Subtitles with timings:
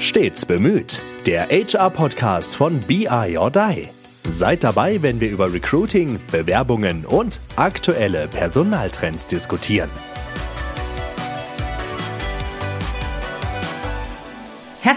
[0.00, 1.02] Stets bemüht.
[1.26, 3.88] Der HR-Podcast von BI or Die.
[4.30, 9.90] Seid dabei, wenn wir über Recruiting, Bewerbungen und aktuelle Personaltrends diskutieren.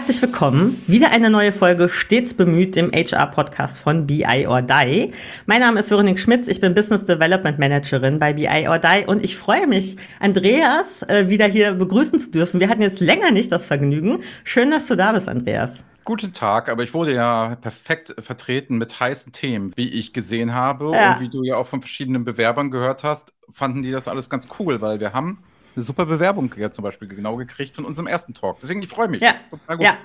[0.04, 0.82] Herzlich willkommen.
[0.86, 5.12] Wieder eine neue Folge stets bemüht im HR-Podcast von BI or Die.
[5.46, 6.46] Mein Name ist Veronique Schmitz.
[6.46, 11.30] Ich bin Business Development Managerin bei BI or Die und ich freue mich, Andreas äh,
[11.30, 12.60] wieder hier begrüßen zu dürfen.
[12.60, 14.18] Wir hatten jetzt länger nicht das Vergnügen.
[14.44, 15.82] Schön, dass du da bist, Andreas.
[16.04, 20.92] Guten Tag, aber ich wurde ja perfekt vertreten mit heißen Themen, wie ich gesehen habe
[20.92, 21.14] ja.
[21.14, 24.48] und wie du ja auch von verschiedenen Bewerbern gehört hast, fanden die das alles ganz
[24.58, 25.38] cool, weil wir haben
[25.76, 28.58] eine super Bewerbung ja zum Beispiel genau gekriegt von unserem ersten Talk.
[28.60, 29.20] Deswegen, ich freue mich.
[29.20, 29.34] Ja,
[29.78, 29.98] ja.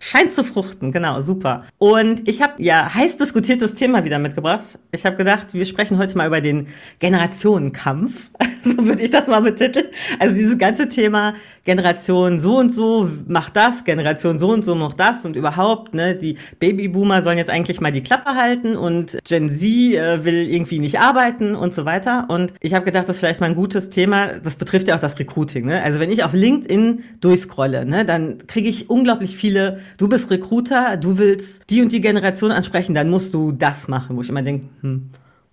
[0.00, 1.64] Scheint zu fruchten, genau, super.
[1.78, 4.78] Und ich habe ja heiß diskutiertes Thema wieder mitgebracht.
[4.92, 8.30] Ich habe gedacht, wir sprechen heute mal über den Generationenkampf.
[8.64, 9.86] so würde ich das mal betiteln.
[10.18, 11.34] Also dieses ganze Thema
[11.64, 16.14] Generation so und so macht das, Generation so und so macht das und überhaupt, ne,
[16.14, 20.78] die Babyboomer sollen jetzt eigentlich mal die Klappe halten und Gen Z äh, will irgendwie
[20.78, 22.26] nicht arbeiten und so weiter.
[22.28, 24.38] Und ich habe gedacht, das ist vielleicht mal ein gutes Thema.
[24.42, 25.66] Das betrifft ja auch das Recruiting.
[25.66, 25.82] Ne?
[25.82, 30.96] Also wenn ich auf LinkedIn durchscrolle, ne, dann kriege ich unglaublich viele, du bist Recruiter,
[30.96, 34.42] du willst die und die Generation ansprechen, dann musst du das machen, wo ich immer
[34.42, 35.10] denke, hm,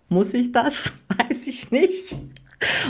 [0.09, 0.91] muss ich das?
[1.17, 2.15] Weiß ich nicht.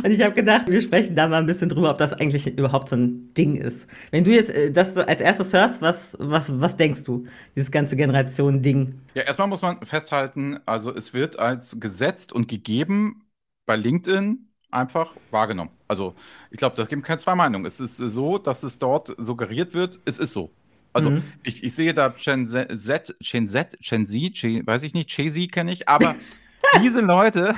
[0.03, 2.89] Und ich habe gedacht, wir sprechen da mal ein bisschen drüber, ob das eigentlich überhaupt
[2.89, 3.87] so ein Ding ist.
[4.11, 7.23] Wenn du jetzt äh, das als erstes hörst, was, was, was denkst du,
[7.55, 9.01] dieses ganze Generation-Ding?
[9.15, 13.23] Ja, erstmal muss man festhalten, also es wird als gesetzt und gegeben
[13.65, 15.71] bei LinkedIn einfach wahrgenommen.
[15.87, 16.15] Also
[16.51, 17.65] ich glaube, da gibt keine zwei Meinungen.
[17.65, 20.51] Es ist so, dass es dort suggeriert wird, es ist so.
[20.95, 21.23] Also mhm.
[21.43, 25.47] ich, ich sehe da Chen Z, Chen Z, Chen Z, Chen, weiß ich nicht, Chezi
[25.47, 26.15] kenne ich, aber
[26.81, 27.53] diese Leute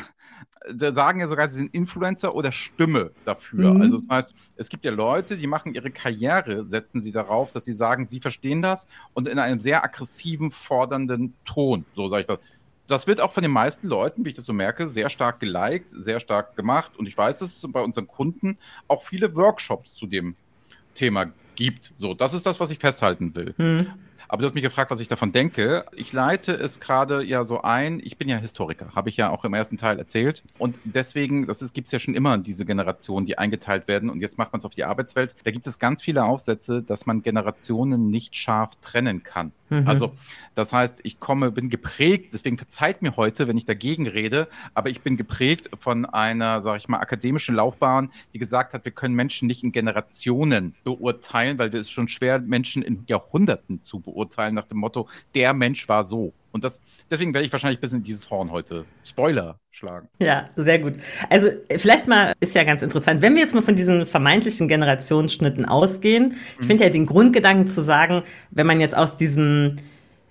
[0.74, 3.74] da sagen ja sogar, sie sind Influencer oder Stimme dafür.
[3.74, 3.82] Mhm.
[3.82, 7.66] Also das heißt, es gibt ja Leute, die machen ihre Karriere, setzen sie darauf, dass
[7.66, 12.28] sie sagen, sie verstehen das und in einem sehr aggressiven, fordernden Ton, so sage ich
[12.28, 12.40] das.
[12.88, 15.92] Das wird auch von den meisten Leuten, wie ich das so merke, sehr stark geliked,
[15.92, 16.96] sehr stark gemacht.
[16.98, 18.58] Und ich weiß, dass es bei unseren Kunden
[18.88, 20.36] auch viele Workshops zu dem
[20.94, 21.26] Thema
[21.58, 21.92] gibt.
[21.98, 23.54] So, das ist das, was ich festhalten will.
[23.58, 23.88] Mhm.
[24.28, 25.86] Aber du hast mich gefragt, was ich davon denke.
[25.96, 28.02] Ich leite es gerade ja so ein.
[28.04, 30.44] Ich bin ja Historiker, habe ich ja auch im ersten Teil erzählt.
[30.58, 34.10] Und deswegen, das gibt es ja schon immer diese Generationen, die eingeteilt werden.
[34.10, 35.36] Und jetzt macht man es auf die Arbeitswelt.
[35.44, 39.52] Da gibt es ganz viele Aufsätze, dass man Generationen nicht scharf trennen kann.
[39.70, 39.88] Mhm.
[39.88, 40.14] Also,
[40.56, 44.90] das heißt, ich komme, bin geprägt, deswegen verzeiht mir heute, wenn ich dagegen rede, aber
[44.90, 49.16] ich bin geprägt von einer, sage ich mal, akademischen Laufbahn, die gesagt hat, wir können
[49.16, 54.17] Menschen nicht in Generationen beurteilen, weil es schon schwer, Menschen in Jahrhunderten zu beurteilen,
[54.52, 56.34] nach dem Motto, der Mensch war so.
[56.52, 60.08] Und das, deswegen werde ich wahrscheinlich bis in dieses Horn heute Spoiler schlagen.
[60.20, 60.96] Ja, sehr gut.
[61.30, 65.66] Also vielleicht mal ist ja ganz interessant, wenn wir jetzt mal von diesen vermeintlichen Generationsschnitten
[65.66, 66.36] ausgehen.
[66.56, 66.68] Ich mhm.
[66.68, 69.76] finde ja den Grundgedanken zu sagen, wenn man jetzt aus diesem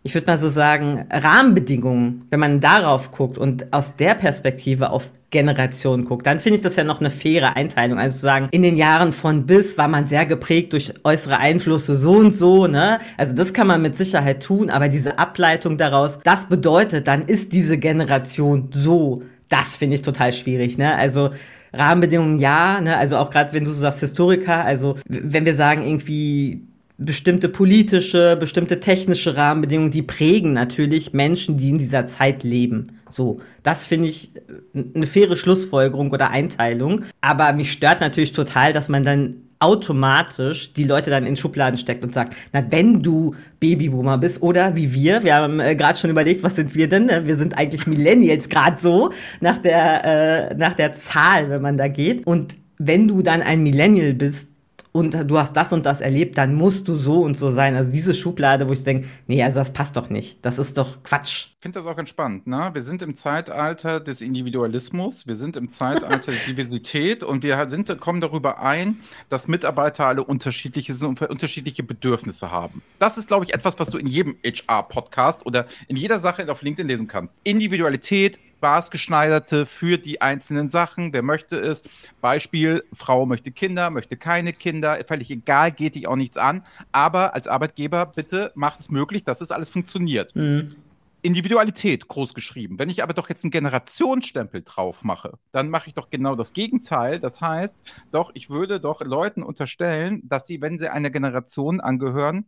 [0.07, 5.11] ich würde mal so sagen, Rahmenbedingungen, wenn man darauf guckt und aus der Perspektive auf
[5.31, 7.99] Generation guckt, dann finde ich das ja noch eine faire Einteilung.
[7.99, 11.97] Also zu sagen, in den Jahren von bis war man sehr geprägt durch äußere Einflüsse
[11.97, 13.01] so und so, ne?
[13.17, 17.53] Also das kann man mit Sicherheit tun, aber diese Ableitung daraus, das bedeutet, dann ist
[17.53, 19.23] diese Generation so.
[19.49, 20.95] Das finde ich total schwierig, ne?
[20.95, 21.31] Also
[21.73, 22.97] Rahmenbedingungen ja, ne?
[22.97, 26.63] Also auch gerade wenn du so sagst Historiker, also wenn wir sagen irgendwie
[26.99, 32.99] bestimmte politische, bestimmte technische Rahmenbedingungen, die prägen natürlich Menschen, die in dieser Zeit leben.
[33.09, 37.03] So, das finde ich äh, eine faire Schlussfolgerung oder Einteilung.
[37.21, 42.05] Aber mich stört natürlich total, dass man dann automatisch die Leute dann in Schubladen steckt
[42.05, 46.11] und sagt, na, wenn du Babyboomer bist oder wie wir, wir haben äh, gerade schon
[46.11, 47.09] überlegt, was sind wir denn?
[47.09, 51.89] Wir sind eigentlich Millennials gerade so nach der äh, nach der Zahl, wenn man da
[51.89, 54.51] geht und wenn du dann ein Millennial bist,
[54.97, 57.77] und du hast das und das erlebt, dann musst du so und so sein.
[57.77, 60.39] Also diese Schublade, wo ich denke, nee, also das passt doch nicht.
[60.43, 61.49] Das ist doch Quatsch.
[61.51, 62.47] Ich finde das auch ganz spannend.
[62.47, 62.71] Ne?
[62.73, 68.01] Wir sind im Zeitalter des Individualismus, wir sind im Zeitalter der Diversität und wir sind,
[68.01, 72.83] kommen darüber ein, dass Mitarbeiter alle unterschiedliche sind und unterschiedliche Bedürfnisse haben.
[72.99, 76.63] Das ist, glaube ich, etwas, was du in jedem HR-Podcast oder in jeder Sache auf
[76.63, 77.37] LinkedIn lesen kannst.
[77.45, 81.13] Individualität, maßgeschneiderte für die einzelnen Sachen.
[81.13, 81.85] Wer möchte es?
[82.21, 86.65] Beispiel, Frau möchte Kinder, möchte keine Kinder, völlig egal, geht dich auch nichts an.
[86.91, 90.35] Aber als Arbeitgeber, bitte macht es möglich, dass es alles funktioniert.
[90.35, 90.75] Mhm.
[91.23, 92.79] Individualität groß geschrieben.
[92.81, 96.53] Wenn ich aber doch jetzt einen Generationsstempel drauf mache, dann mache ich doch genau das
[96.53, 97.21] Gegenteil.
[97.21, 97.79] Das heißt,
[98.11, 102.47] doch, ich würde doch Leuten unterstellen, dass sie, wenn sie einer Generation angehören,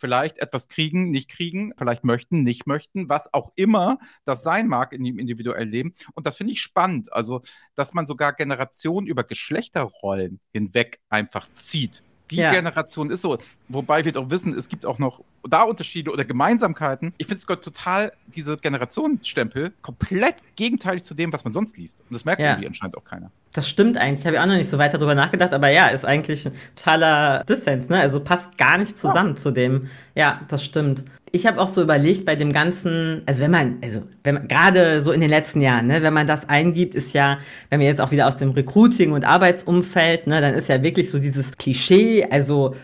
[0.00, 4.92] vielleicht etwas kriegen, nicht kriegen, vielleicht möchten, nicht möchten, was auch immer das sein mag
[4.92, 5.94] in dem individuellen Leben.
[6.14, 7.12] Und das finde ich spannend.
[7.12, 7.42] Also,
[7.74, 12.02] dass man sogar Generationen über Geschlechterrollen hinweg einfach zieht.
[12.30, 12.52] Die ja.
[12.52, 13.38] Generation ist so.
[13.68, 17.14] Wobei wir doch wissen, es gibt auch noch da Unterschiede oder Gemeinsamkeiten.
[17.18, 22.00] Ich finde es total, diese Generationsstempel, komplett gegenteilig zu dem, was man sonst liest.
[22.00, 22.50] Und das merkt ja.
[22.50, 23.30] irgendwie anscheinend auch keiner.
[23.52, 24.24] Das stimmt eigentlich.
[24.26, 27.44] Habe ich auch noch nicht so weiter drüber nachgedacht, aber ja, ist eigentlich ein totaler
[27.44, 28.00] Dissens, ne?
[28.00, 29.36] Also passt gar nicht zusammen ja.
[29.36, 29.88] zu dem.
[30.14, 31.04] Ja, das stimmt.
[31.32, 35.00] Ich habe auch so überlegt bei dem ganzen, also wenn man, also wenn man gerade
[35.00, 37.38] so in den letzten Jahren, ne, wenn man das eingibt, ist ja,
[37.68, 41.10] wenn wir jetzt auch wieder aus dem Recruiting und Arbeitsumfeld, ne, dann ist ja wirklich
[41.10, 42.74] so dieses Klischee, also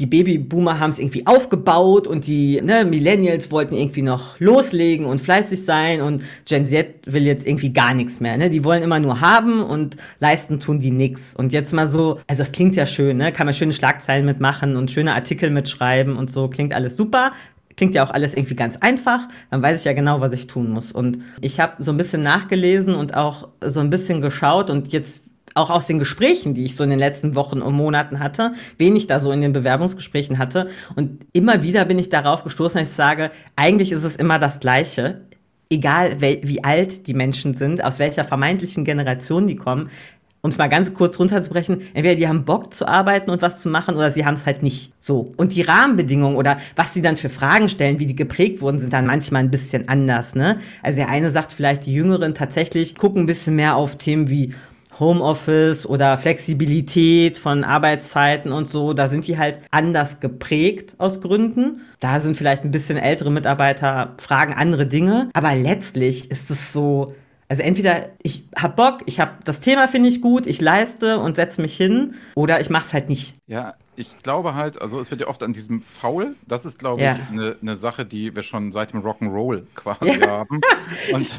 [0.00, 5.20] die Babyboomer haben es irgendwie aufgebaut und die ne, Millennials wollten irgendwie noch loslegen und
[5.20, 8.36] fleißig sein und Gen Z will jetzt irgendwie gar nichts mehr.
[8.36, 8.50] Ne?
[8.50, 11.34] Die wollen immer nur haben und leisten tun die nix.
[11.36, 13.30] Und jetzt mal so, also das klingt ja schön, ne?
[13.30, 17.32] kann man schöne Schlagzeilen mitmachen und schöne Artikel mitschreiben und so, klingt alles super.
[17.76, 20.70] Klingt ja auch alles irgendwie ganz einfach, dann weiß ich ja genau, was ich tun
[20.70, 20.92] muss.
[20.92, 25.22] Und ich habe so ein bisschen nachgelesen und auch so ein bisschen geschaut und jetzt
[25.54, 28.96] auch aus den Gesprächen, die ich so in den letzten Wochen und Monaten hatte, wen
[28.96, 30.68] ich da so in den Bewerbungsgesprächen hatte.
[30.96, 34.60] Und immer wieder bin ich darauf gestoßen, dass ich sage, eigentlich ist es immer das
[34.60, 35.22] Gleiche.
[35.70, 39.90] Egal wie alt die Menschen sind, aus welcher vermeintlichen Generation die kommen,
[40.44, 43.70] um es mal ganz kurz runterzubrechen, entweder die haben Bock zu arbeiten und was zu
[43.70, 45.30] machen oder sie haben es halt nicht so.
[45.38, 48.92] Und die Rahmenbedingungen oder was sie dann für Fragen stellen, wie die geprägt wurden, sind
[48.92, 50.34] dann manchmal ein bisschen anders.
[50.34, 50.58] Ne?
[50.82, 54.54] Also der eine sagt vielleicht, die Jüngeren tatsächlich gucken ein bisschen mehr auf Themen wie
[55.00, 61.80] Homeoffice oder Flexibilität von Arbeitszeiten und so, da sind die halt anders geprägt aus Gründen.
[62.00, 65.30] Da sind vielleicht ein bisschen ältere Mitarbeiter, fragen andere Dinge.
[65.32, 67.14] Aber letztlich ist es so,
[67.54, 71.36] also entweder ich hab Bock, ich hab das Thema finde ich gut, ich leiste und
[71.36, 73.36] setze mich hin, oder ich mache es halt nicht.
[73.46, 77.02] Ja, ich glaube halt, also es wird ja oft an diesem Foul, das ist, glaube
[77.02, 77.14] ja.
[77.14, 80.26] ich, eine ne Sache, die wir schon seit dem Rock'n'Roll quasi ja.
[80.26, 80.60] haben.
[81.12, 81.38] Und,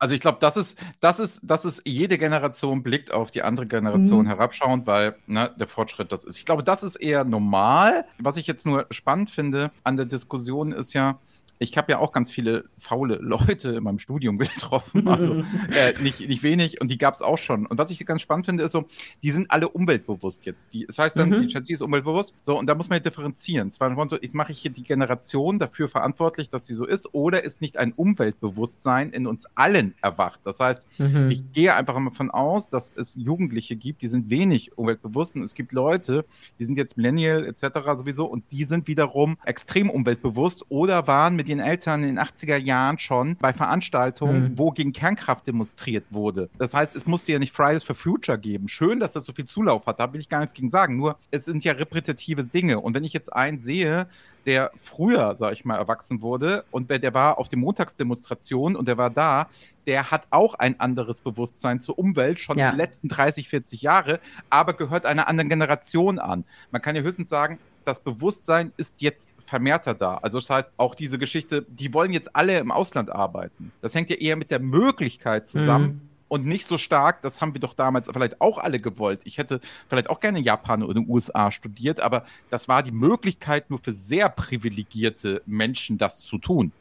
[0.00, 3.68] also ich glaube, das ist, das ist, das ist, jede Generation blickt auf die andere
[3.68, 4.30] Generation mhm.
[4.30, 6.38] herabschauend, weil ne, der Fortschritt das ist.
[6.38, 8.04] Ich glaube, das ist eher normal.
[8.18, 11.20] Was ich jetzt nur spannend finde an der Diskussion ist ja,
[11.62, 15.34] ich habe ja auch ganz viele faule Leute in meinem Studium getroffen, also
[15.76, 17.66] äh, nicht, nicht wenig und die gab es auch schon.
[17.66, 18.86] Und was ich ganz spannend finde, ist so,
[19.22, 20.72] die sind alle umweltbewusst jetzt.
[20.72, 21.42] Die, das heißt dann, mhm.
[21.42, 22.34] die Z ist umweltbewusst.
[22.42, 23.70] So, und da muss man ja differenzieren.
[23.72, 27.60] Zwar ich mache ich hier die Generation dafür verantwortlich, dass sie so ist, oder ist
[27.60, 30.40] nicht ein Umweltbewusstsein in uns allen erwacht.
[30.44, 31.30] Das heißt, mhm.
[31.30, 35.42] ich gehe einfach mal davon aus, dass es Jugendliche gibt, die sind wenig umweltbewusst und
[35.42, 36.24] es gibt Leute,
[36.58, 37.62] die sind jetzt Millennial etc.
[37.96, 42.56] sowieso und die sind wiederum extrem umweltbewusst oder waren mit ihren Eltern in den 80er
[42.56, 44.58] Jahren schon bei Veranstaltungen, mhm.
[44.58, 46.48] wo gegen Kernkraft demonstriert wurde.
[46.58, 48.68] Das heißt, es musste ja nicht Fridays for Future geben.
[48.68, 50.96] Schön, dass das so viel Zulauf hat, da will ich gar nichts gegen sagen.
[50.96, 52.80] Nur, es sind ja repetitive Dinge.
[52.80, 54.06] Und wenn ich jetzt einen sehe,
[54.46, 58.98] der früher, sag ich mal, erwachsen wurde und der war auf den Montagsdemonstrationen und der
[58.98, 59.48] war da,
[59.86, 62.70] der hat auch ein anderes Bewusstsein zur Umwelt, schon ja.
[62.70, 64.20] die letzten 30, 40 Jahre,
[64.50, 66.44] aber gehört einer anderen Generation an.
[66.70, 70.16] Man kann ja höchstens sagen, das Bewusstsein ist jetzt vermehrter da.
[70.16, 73.72] Also das heißt, auch diese Geschichte, die wollen jetzt alle im Ausland arbeiten.
[73.80, 75.86] Das hängt ja eher mit der Möglichkeit zusammen.
[75.86, 76.12] Mhm.
[76.28, 79.20] Und nicht so stark, das haben wir doch damals vielleicht auch alle gewollt.
[79.24, 82.82] Ich hätte vielleicht auch gerne in Japan oder in den USA studiert, aber das war
[82.82, 86.72] die Möglichkeit nur für sehr privilegierte Menschen, das zu tun.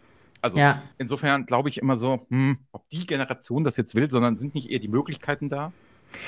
[0.41, 0.81] Also ja.
[0.97, 4.69] insofern glaube ich immer so, hm, ob die Generation das jetzt will, sondern sind nicht
[4.71, 5.73] eher die Möglichkeiten da?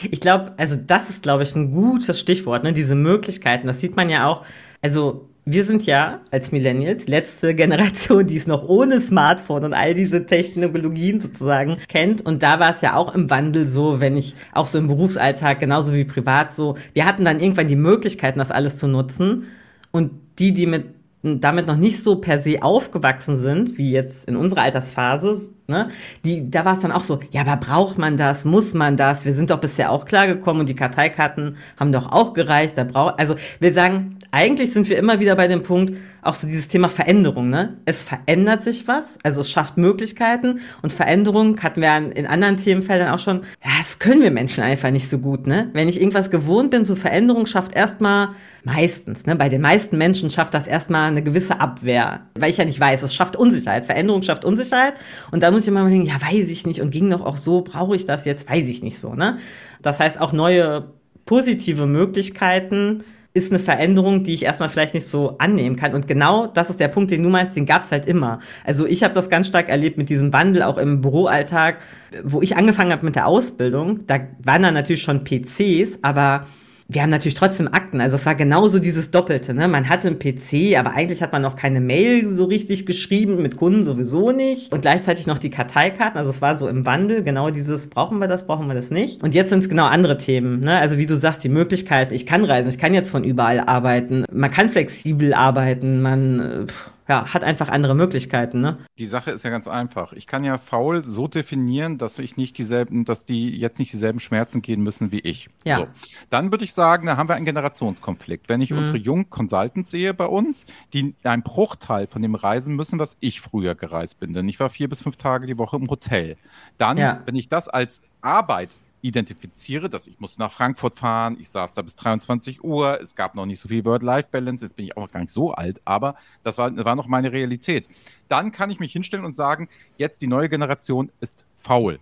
[0.09, 2.73] Ich glaube, also das ist, glaube ich, ein gutes Stichwort, ne?
[2.73, 3.67] diese Möglichkeiten.
[3.67, 4.45] Das sieht man ja auch.
[4.81, 9.93] Also wir sind ja als Millennials letzte Generation, die es noch ohne Smartphone und all
[9.93, 12.25] diese Technologien sozusagen kennt.
[12.25, 15.59] Und da war es ja auch im Wandel so, wenn ich auch so im Berufsalltag
[15.59, 19.45] genauso wie privat so, wir hatten dann irgendwann die Möglichkeiten, das alles zu nutzen.
[19.91, 20.85] Und die, die mit
[21.23, 25.87] damit noch nicht so per se aufgewachsen sind, wie jetzt in unserer Altersphase, ne,
[26.25, 29.23] die, da war es dann auch so, ja, aber braucht man das, muss man das?
[29.23, 32.77] Wir sind doch bisher auch klargekommen und die Karteikarten haben doch auch gereicht.
[32.77, 36.47] Da braucht, also wir sagen, eigentlich sind wir immer wieder bei dem Punkt, auch so
[36.47, 37.77] dieses Thema Veränderung, ne?
[37.85, 43.09] Es verändert sich was, also es schafft Möglichkeiten und Veränderung hatten wir in anderen Themenfeldern
[43.09, 43.41] auch schon.
[43.63, 45.69] Ja, das können wir Menschen einfach nicht so gut, ne?
[45.73, 48.29] Wenn ich irgendwas gewohnt bin, so Veränderung schafft erstmal
[48.63, 49.35] meistens, ne?
[49.35, 53.03] Bei den meisten Menschen schafft das erstmal eine gewisse Abwehr, weil ich ja nicht weiß,
[53.03, 53.85] es schafft Unsicherheit.
[53.85, 54.93] Veränderung schafft Unsicherheit
[55.31, 57.37] und da muss ich immer mal denken, ja, weiß ich nicht und ging doch auch
[57.37, 59.37] so, brauche ich das jetzt, weiß ich nicht so, ne?
[59.81, 60.93] Das heißt auch neue
[61.25, 63.03] positive Möglichkeiten
[63.35, 65.95] ist eine Veränderung, die ich erstmal vielleicht nicht so annehmen kann.
[65.95, 68.39] Und genau das ist der Punkt, den du meinst, den gab es halt immer.
[68.63, 71.79] Also ich habe das ganz stark erlebt mit diesem Wandel auch im Büroalltag,
[72.23, 74.05] wo ich angefangen habe mit der Ausbildung.
[74.05, 76.45] Da waren dann natürlich schon PCs, aber
[76.87, 78.01] wir haben natürlich trotzdem Akten.
[78.01, 79.53] Also es war genauso dieses Doppelte.
[79.53, 79.67] Ne?
[79.67, 83.57] Man hatte einen PC, aber eigentlich hat man noch keine Mail so richtig geschrieben, mit
[83.57, 84.71] Kunden sowieso nicht.
[84.73, 86.17] Und gleichzeitig noch die Karteikarten.
[86.17, 89.23] Also es war so im Wandel, genau dieses, brauchen wir das, brauchen wir das nicht.
[89.23, 90.59] Und jetzt sind es genau andere Themen.
[90.59, 90.77] Ne?
[90.77, 94.25] Also wie du sagst, die Möglichkeiten, ich kann reisen, ich kann jetzt von überall arbeiten,
[94.31, 96.39] man kann flexibel arbeiten, man...
[96.39, 98.77] Äh, pff, ja, hat einfach andere Möglichkeiten, ne?
[98.97, 100.13] Die Sache ist ja ganz einfach.
[100.13, 104.19] Ich kann ja faul so definieren, dass ich nicht dieselben, dass die jetzt nicht dieselben
[104.19, 105.49] Schmerzen gehen müssen wie ich.
[105.65, 105.75] Ja.
[105.75, 105.87] So.
[106.29, 108.49] Dann würde ich sagen, da haben wir einen Generationskonflikt.
[108.49, 108.77] Wenn ich Mhm.
[108.79, 113.41] unsere jungen Consultants sehe bei uns, die einen Bruchteil von dem reisen müssen, was ich
[113.41, 114.33] früher gereist bin.
[114.33, 116.37] Denn ich war vier bis fünf Tage die Woche im Hotel.
[116.77, 117.21] Dann, Ja.
[117.25, 121.81] wenn ich das als Arbeit identifiziere, dass ich musste nach Frankfurt fahren, ich saß da
[121.81, 125.19] bis 23 Uhr, es gab noch nicht so viel Work-Life-Balance, jetzt bin ich auch gar
[125.19, 127.87] nicht so alt, aber das war, war noch meine Realität.
[128.29, 129.67] Dann kann ich mich hinstellen und sagen,
[129.97, 131.99] jetzt die neue Generation ist faul.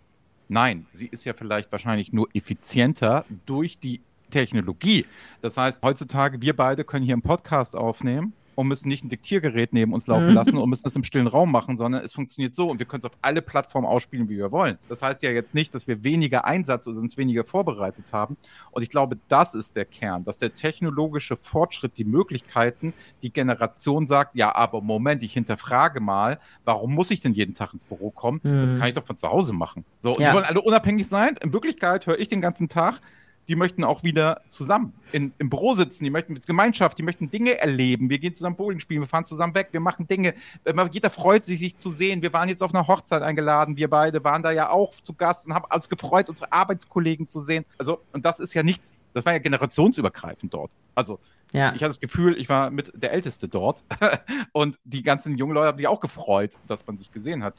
[0.47, 5.05] Nein, sie ist ja vielleicht wahrscheinlich nur effizienter durch die Technologie.
[5.41, 9.73] Das heißt, heutzutage, wir beide können hier einen Podcast aufnehmen und müssen nicht ein Diktiergerät
[9.73, 10.33] neben uns laufen Mhm.
[10.35, 12.99] lassen und müssen es im stillen Raum machen, sondern es funktioniert so und wir können
[13.01, 14.77] es auf alle Plattformen ausspielen, wie wir wollen.
[14.87, 18.37] Das heißt ja jetzt nicht, dass wir weniger Einsatz oder uns weniger vorbereitet haben.
[18.71, 24.05] Und ich glaube, das ist der Kern, dass der technologische Fortschritt, die Möglichkeiten, die Generation
[24.05, 28.11] sagt, ja, aber Moment, ich hinterfrage mal, warum muss ich denn jeden Tag ins Büro
[28.11, 28.41] kommen?
[28.43, 28.77] Das Mhm.
[28.79, 29.85] kann ich doch von zu Hause machen.
[29.99, 30.29] So, und Ja.
[30.29, 31.37] die wollen alle unabhängig sein.
[31.41, 32.99] In Wirklichkeit höre ich den ganzen Tag,
[33.47, 37.29] die möchten auch wieder zusammen in, im Büro sitzen, die möchten mit Gemeinschaft, die möchten
[37.29, 38.09] Dinge erleben.
[38.09, 40.35] Wir gehen zusammen Bowling spielen, wir fahren zusammen weg, wir machen Dinge.
[40.63, 42.21] Immer- Jeder freut sich, sich zu sehen.
[42.21, 45.45] Wir waren jetzt auf einer Hochzeit eingeladen, wir beide waren da ja auch zu Gast
[45.45, 47.65] und haben uns gefreut, unsere Arbeitskollegen zu sehen.
[47.77, 50.71] Also, und das ist ja nichts, das war ja generationsübergreifend dort.
[50.95, 51.19] Also,
[51.51, 51.69] Ja.
[51.73, 53.83] ich hatte das Gefühl, ich war mit der Älteste dort
[54.53, 57.55] und die ganzen jungen Leute haben sich auch gefreut, dass man sich gesehen hat.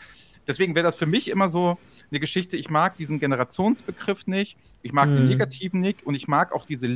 [0.46, 1.78] Deswegen wäre das für mich immer so
[2.10, 2.56] eine Geschichte.
[2.56, 4.56] Ich mag diesen Generationsbegriff nicht.
[4.82, 5.28] Ich mag den Mhm.
[5.28, 6.86] negativen nicht und ich mag auch diese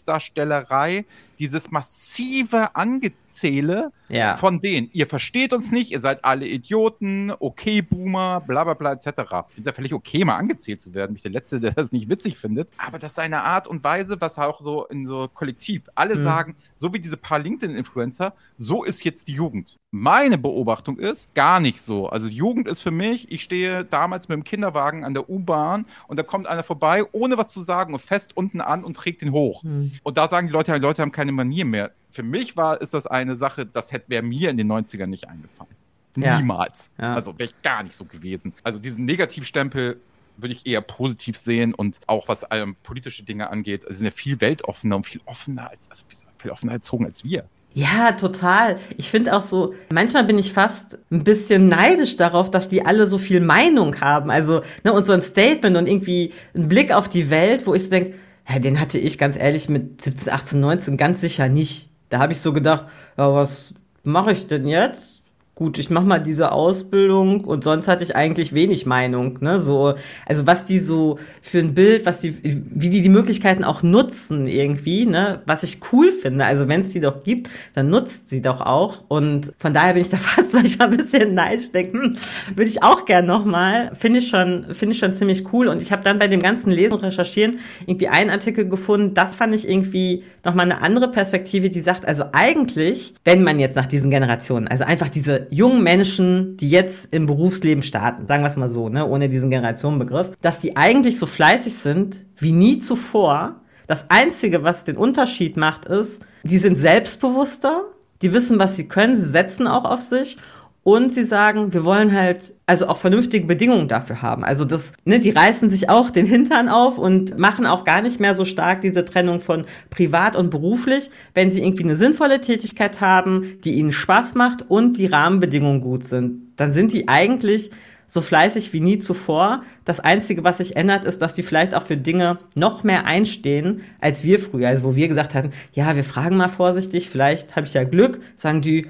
[0.00, 1.04] LinkedIn-Selbstdarstellerei,
[1.38, 4.36] dieses massive Angezähle Ja.
[4.36, 4.90] von denen.
[4.92, 9.06] Ihr versteht uns nicht, ihr seid alle Idioten, okay, Boomer, bla bla bla etc.
[9.06, 11.16] Ich finde es ja völlig okay, mal angezählt zu werden.
[11.16, 12.68] Ich bin der Letzte, der das nicht witzig findet.
[12.76, 16.22] Aber das ist eine Art und Weise, was auch so in so Kollektiv alle Mhm.
[16.22, 19.78] sagen, so wie diese paar LinkedIn-Influencer, so ist jetzt die Jugend.
[19.92, 22.08] Meine Beobachtung ist gar nicht so.
[22.08, 26.18] Also Jugend ist für mich, ich stehe damals mit dem Kinderwagen an der U-Bahn und
[26.18, 29.32] da kommt einer vorbei, ohne was zu sagen und fest unten an und trägt ihn
[29.32, 29.62] hoch.
[29.62, 29.92] Hm.
[30.02, 31.92] Und da sagen die Leute, die Leute haben keine Manier mehr.
[32.10, 35.28] Für mich war, ist das eine Sache, das hätte wäre mir in den 90ern nicht
[35.28, 35.74] eingefallen.
[36.16, 36.38] Ja.
[36.38, 36.92] Niemals.
[36.98, 37.14] Ja.
[37.14, 38.52] Also wäre ich gar nicht so gewesen.
[38.62, 40.00] Also diesen Negativstempel
[40.36, 44.10] würde ich eher positiv sehen und auch was ähm, politische Dinge angeht, also sind ja
[44.10, 46.04] viel weltoffener und viel offener als, also
[46.38, 47.44] viel offener erzogen als wir.
[47.72, 48.76] Ja, total.
[48.96, 53.06] Ich finde auch so, manchmal bin ich fast ein bisschen neidisch darauf, dass die alle
[53.06, 54.30] so viel Meinung haben.
[54.30, 57.84] Also, ne, und so ein Statement und irgendwie ein Blick auf die Welt, wo ich
[57.84, 61.88] so denke, hä, den hatte ich ganz ehrlich mit 17, 18, 19 ganz sicher nicht.
[62.08, 62.86] Da habe ich so gedacht,
[63.16, 63.72] ja, was
[64.02, 65.19] mache ich denn jetzt?
[65.60, 69.60] Gut, ich mache mal diese Ausbildung und sonst hatte ich eigentlich wenig Meinung, ne?
[69.60, 69.92] So,
[70.24, 74.46] also was die so für ein Bild, was die, wie die die Möglichkeiten auch nutzen
[74.46, 75.42] irgendwie, ne?
[75.44, 76.46] Was ich cool finde.
[76.46, 79.04] Also wenn es die doch gibt, dann nutzt sie doch auch.
[79.08, 82.16] Und von daher bin ich da fast manchmal ein bisschen neidisch, denke, hm,
[82.56, 83.94] würde ich auch gern nochmal.
[83.94, 85.68] Finde ich schon, finde ich schon ziemlich cool.
[85.68, 89.34] Und ich habe dann bei dem ganzen Lesen und Recherchieren irgendwie einen Artikel gefunden, das
[89.34, 93.86] fand ich irgendwie nochmal eine andere Perspektive, die sagt, also eigentlich, wenn man jetzt nach
[93.86, 98.56] diesen Generationen, also einfach diese jungen Menschen, die jetzt im Berufsleben starten, sagen wir es
[98.56, 103.56] mal so, ne, ohne diesen Generationenbegriff, dass die eigentlich so fleißig sind wie nie zuvor.
[103.86, 107.82] Das Einzige, was den Unterschied macht, ist, die sind selbstbewusster,
[108.22, 110.36] die wissen, was sie können, sie setzen auch auf sich
[110.82, 114.44] und sie sagen, wir wollen halt also auch vernünftige Bedingungen dafür haben.
[114.44, 118.18] Also das, ne, die reißen sich auch den Hintern auf und machen auch gar nicht
[118.18, 123.00] mehr so stark diese Trennung von privat und beruflich, wenn sie irgendwie eine sinnvolle Tätigkeit
[123.00, 126.52] haben, die ihnen Spaß macht und die Rahmenbedingungen gut sind.
[126.56, 127.70] Dann sind die eigentlich
[128.08, 129.62] so fleißig wie nie zuvor.
[129.84, 133.82] Das Einzige, was sich ändert, ist, dass die vielleicht auch für Dinge noch mehr einstehen,
[134.00, 134.68] als wir früher.
[134.68, 138.20] Also wo wir gesagt hatten, ja, wir fragen mal vorsichtig, vielleicht habe ich ja Glück,
[138.34, 138.88] sagen die,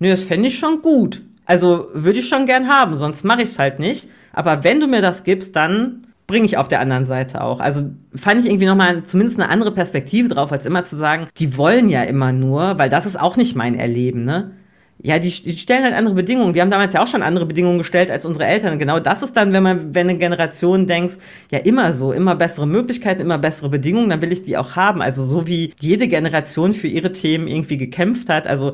[0.00, 1.22] nee, das fände ich schon gut.
[1.48, 4.06] Also würde ich schon gern haben, sonst mache ich es halt nicht.
[4.32, 7.58] Aber wenn du mir das gibst, dann bringe ich auf der anderen Seite auch.
[7.58, 11.56] Also fand ich irgendwie nochmal zumindest eine andere Perspektive drauf, als immer zu sagen, die
[11.56, 14.52] wollen ja immer nur, weil das ist auch nicht mein Erleben, ne?
[15.00, 16.54] Ja, die, die stellen halt andere Bedingungen.
[16.54, 18.80] Wir haben damals ja auch schon andere Bedingungen gestellt als unsere Eltern.
[18.80, 21.14] Genau das ist dann, wenn man, wenn eine Generation denkst,
[21.52, 25.00] ja immer so, immer bessere Möglichkeiten, immer bessere Bedingungen, dann will ich die auch haben.
[25.00, 28.48] Also so wie jede Generation für ihre Themen irgendwie gekämpft hat.
[28.48, 28.72] Also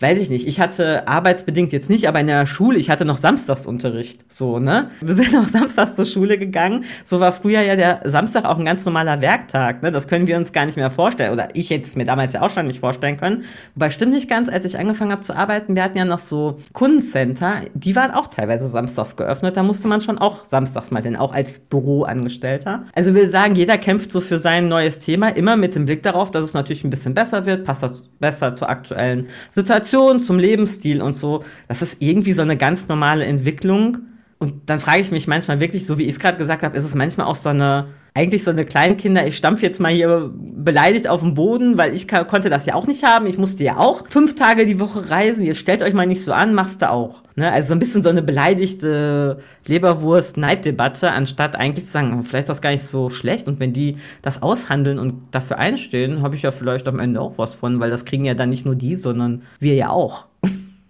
[0.00, 3.16] weiß ich nicht, ich hatte arbeitsbedingt jetzt nicht, aber in der Schule, ich hatte noch
[3.16, 4.90] Samstagsunterricht, so, ne?
[5.00, 6.84] Wir sind auch samstags zur Schule gegangen.
[7.04, 9.90] So war früher ja der Samstag auch ein ganz normaler Werktag, ne?
[9.90, 11.32] Das können wir uns gar nicht mehr vorstellen.
[11.32, 13.44] Oder ich hätte es mir damals ja auch schon nicht vorstellen können.
[13.74, 16.58] Wobei stimmt nicht ganz, als ich angefangen habe zu arbeiten, wir hatten ja noch so
[16.72, 19.56] Kundencenter, die waren auch teilweise samstags geöffnet.
[19.56, 22.84] Da musste man schon auch samstags mal hin, auch als Büroangestellter.
[22.94, 26.30] Also wir sagen, jeder kämpft so für sein neues Thema, immer mit dem Blick darauf,
[26.30, 30.38] dass es natürlich ein bisschen besser wird, passt das besser zur aktuellen Situation Motivation, zum
[30.38, 31.44] Lebensstil und so.
[31.66, 33.98] Das ist irgendwie so eine ganz normale Entwicklung.
[34.38, 36.84] Und dann frage ich mich manchmal wirklich, so wie ich es gerade gesagt habe, ist
[36.84, 41.08] es manchmal auch so eine, eigentlich so eine Kleinkinder, ich stampfe jetzt mal hier beleidigt
[41.08, 43.26] auf den Boden, weil ich konnte das ja auch nicht haben.
[43.26, 45.44] Ich musste ja auch fünf Tage die Woche reisen.
[45.44, 47.22] Jetzt stellt euch mal nicht so an, machst du auch.
[47.34, 47.50] Ne?
[47.50, 52.50] Also so ein bisschen so eine beleidigte Leberwurst-Neiddebatte, anstatt eigentlich zu sagen, oh, vielleicht ist
[52.50, 53.48] das gar nicht so schlecht.
[53.48, 57.38] Und wenn die das aushandeln und dafür einstehen, habe ich ja vielleicht am Ende auch
[57.38, 60.27] was von, weil das kriegen ja dann nicht nur die, sondern wir ja auch.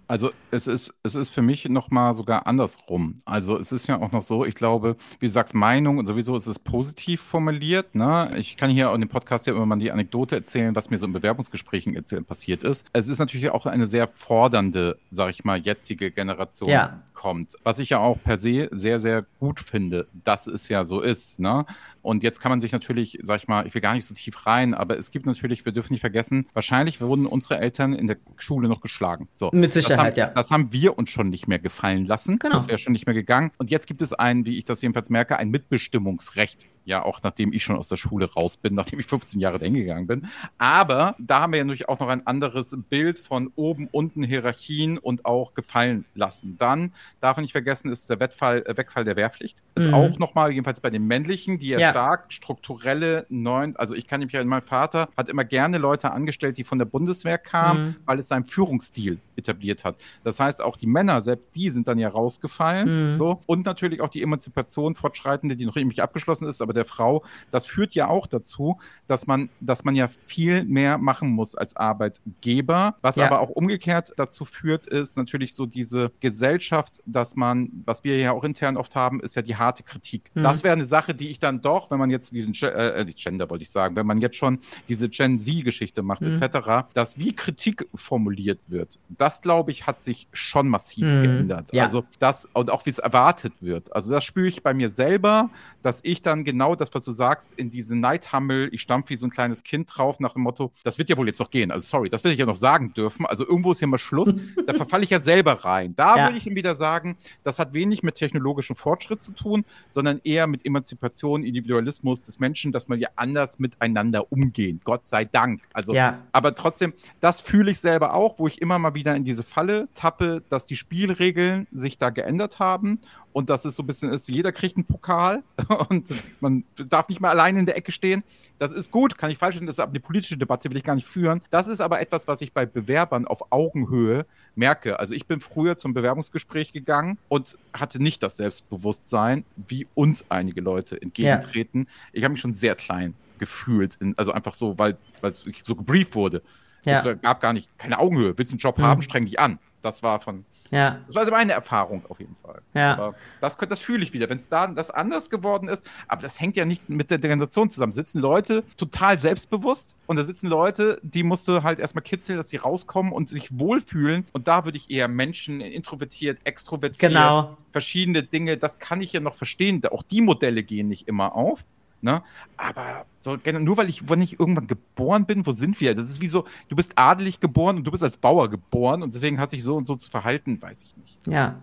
[0.09, 3.19] Also es ist, es ist für mich nochmal sogar andersrum.
[3.25, 6.35] Also es ist ja auch noch so, ich glaube, wie du sagst, Meinung und sowieso
[6.35, 7.93] ist es positiv formuliert.
[7.93, 8.31] Ne?
[8.35, 11.05] Ich kann hier in dem Podcast ja immer mal die Anekdote erzählen, was mir so
[11.05, 11.93] in Bewerbungsgesprächen
[12.25, 12.87] passiert ist.
[12.91, 17.03] Es ist natürlich auch eine sehr fordernde, sag ich mal, jetzige Generation ja.
[17.13, 17.55] kommt.
[17.63, 21.39] Was ich ja auch per se sehr, sehr gut finde, dass es ja so ist.
[21.39, 21.67] Ne?
[22.01, 24.45] Und jetzt kann man sich natürlich, sag ich mal, ich will gar nicht so tief
[24.45, 28.17] rein, aber es gibt natürlich, wir dürfen nicht vergessen, wahrscheinlich wurden unsere Eltern in der
[28.37, 29.27] Schule noch geschlagen.
[29.35, 29.49] So.
[29.53, 30.33] Mit Sicherheit, das haben, ja.
[30.35, 32.39] Das haben wir uns schon nicht mehr gefallen lassen.
[32.39, 32.53] Genau.
[32.53, 33.51] Das wäre schon nicht mehr gegangen.
[33.57, 37.53] Und jetzt gibt es ein, wie ich das jedenfalls merke, ein Mitbestimmungsrecht ja, auch nachdem
[37.53, 40.27] ich schon aus der Schule raus bin, nachdem ich 15 Jahre dahin gegangen bin.
[40.57, 44.97] Aber da haben wir ja natürlich auch noch ein anderes Bild von oben, unten Hierarchien
[44.97, 46.57] und auch gefallen lassen.
[46.59, 49.57] Dann darf man nicht vergessen, ist der Wettfall, äh, Wegfall der Wehrpflicht.
[49.75, 49.93] Ist mhm.
[49.93, 54.21] auch nochmal, jedenfalls bei den männlichen, die ja, ja, stark strukturelle neuen, also ich kann
[54.21, 57.95] mich ja, mein Vater hat immer gerne Leute angestellt, die von der Bundeswehr kamen, mhm.
[58.05, 59.99] weil es seinen Führungsstil etabliert hat.
[60.23, 63.13] Das heißt, auch die Männer, selbst die sind dann ja rausgefallen.
[63.13, 63.17] Mhm.
[63.17, 63.41] So.
[63.45, 67.65] Und natürlich auch die Emanzipation fortschreitende, die noch nicht abgeschlossen ist, aber der Frau, das
[67.65, 72.95] führt ja auch dazu, dass man, dass man ja viel mehr machen muss als Arbeitgeber.
[73.01, 73.25] Was ja.
[73.25, 78.31] aber auch umgekehrt dazu führt, ist natürlich so diese Gesellschaft, dass man, was wir ja
[78.31, 80.31] auch intern oft haben, ist ja die harte Kritik.
[80.33, 80.43] Mhm.
[80.43, 83.63] Das wäre eine Sache, die ich dann doch, wenn man jetzt diesen äh, Gender wollte
[83.63, 86.33] ich sagen, wenn man jetzt schon diese Gen Z-Geschichte macht, mhm.
[86.33, 91.23] etc., dass wie Kritik formuliert wird, das glaube ich, hat sich schon massiv mhm.
[91.23, 91.73] geändert.
[91.73, 91.83] Ja.
[91.83, 93.93] Also das und auch wie es erwartet wird.
[93.95, 95.49] Also das spüre ich bei mir selber,
[95.81, 99.27] dass ich dann genau das, was du sagst, in diese Neidhammel, ich stampfe wie so
[99.27, 101.71] ein kleines Kind drauf, nach dem Motto, das wird ja wohl jetzt noch gehen.
[101.71, 103.25] Also sorry, das will ich ja noch sagen dürfen.
[103.25, 104.35] Also irgendwo ist hier mal Schluss.
[104.67, 105.95] da verfalle ich ja selber rein.
[105.95, 106.23] Da ja.
[106.25, 110.47] würde ich ihm wieder sagen, das hat wenig mit technologischem Fortschritt zu tun, sondern eher
[110.47, 114.81] mit Emanzipation, Individualismus des Menschen, dass man ja anders miteinander umgehen.
[114.83, 115.61] Gott sei Dank.
[115.73, 116.19] Also, ja.
[116.31, 119.87] aber trotzdem, das fühle ich selber auch, wo ich immer mal wieder in diese Falle
[119.95, 122.99] tappe, dass die Spielregeln sich da geändert haben
[123.33, 125.43] und dass es so ein bisschen ist, jeder kriegt einen Pokal
[125.89, 128.23] und man darf nicht mehr allein in der Ecke stehen.
[128.57, 130.83] Das ist gut, kann ich falsch stellen, das ist aber eine politische Debatte, will ich
[130.83, 131.41] gar nicht führen.
[131.49, 134.99] Das ist aber etwas, was ich bei Bewerbern auf Augenhöhe merke.
[134.99, 140.61] Also ich bin früher zum Bewerbungsgespräch gegangen und hatte nicht das Selbstbewusstsein, wie uns einige
[140.61, 141.81] Leute entgegentreten.
[141.87, 142.09] Ja.
[142.13, 145.75] Ich habe mich schon sehr klein gefühlt, in, also einfach so, weil, weil es so
[145.75, 146.41] gebrieft wurde.
[146.85, 147.03] Ja.
[147.03, 148.37] Es gab gar nicht keine Augenhöhe.
[148.37, 148.83] Willst du einen Job mhm.
[148.83, 149.59] haben, streng dich an.
[149.81, 150.99] Das war von ja.
[151.07, 152.61] Das war also meine Erfahrung auf jeden Fall.
[152.73, 152.93] Ja.
[152.93, 155.85] Aber das, das fühle ich wieder, wenn es da das anders geworden ist.
[156.07, 157.93] Aber das hängt ja nichts mit der Generation zusammen.
[157.93, 162.49] Sitzen Leute total selbstbewusst und da sitzen Leute, die musst du halt erstmal kitzeln, dass
[162.49, 164.25] sie rauskommen und sich wohlfühlen.
[164.31, 167.57] Und da würde ich eher Menschen introvertiert, extrovertiert, genau.
[167.71, 169.81] verschiedene Dinge, das kann ich ja noch verstehen.
[169.91, 171.65] Auch die Modelle gehen nicht immer auf.
[172.01, 172.21] Ne?
[172.55, 175.93] Aber so, nur weil ich, wenn ich irgendwann geboren bin, wo sind wir?
[175.93, 179.13] Das ist wie so, du bist adelig geboren und du bist als Bauer geboren und
[179.13, 181.17] deswegen hat sich so und so zu verhalten, weiß ich nicht.
[181.27, 181.55] Ja,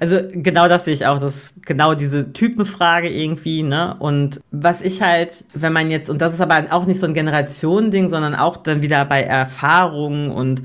[0.00, 1.20] also genau das sehe ich auch.
[1.20, 3.94] Das ist genau diese Typenfrage irgendwie, ne?
[4.00, 7.14] Und was ich halt, wenn man jetzt, und das ist aber auch nicht so ein
[7.14, 10.64] Generationending, sondern auch dann wieder bei Erfahrungen und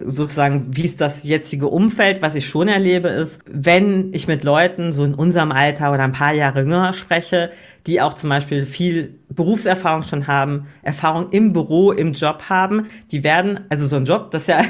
[0.00, 4.92] sozusagen, wie ist das jetzige Umfeld, was ich schon erlebe, ist, wenn ich mit Leuten
[4.92, 7.50] so in unserem Alter oder ein paar Jahre jünger spreche,
[7.86, 13.24] die auch zum Beispiel viel Berufserfahrung schon haben, Erfahrung im Büro, im Job haben, die
[13.24, 14.60] werden, also so ein Job, das ja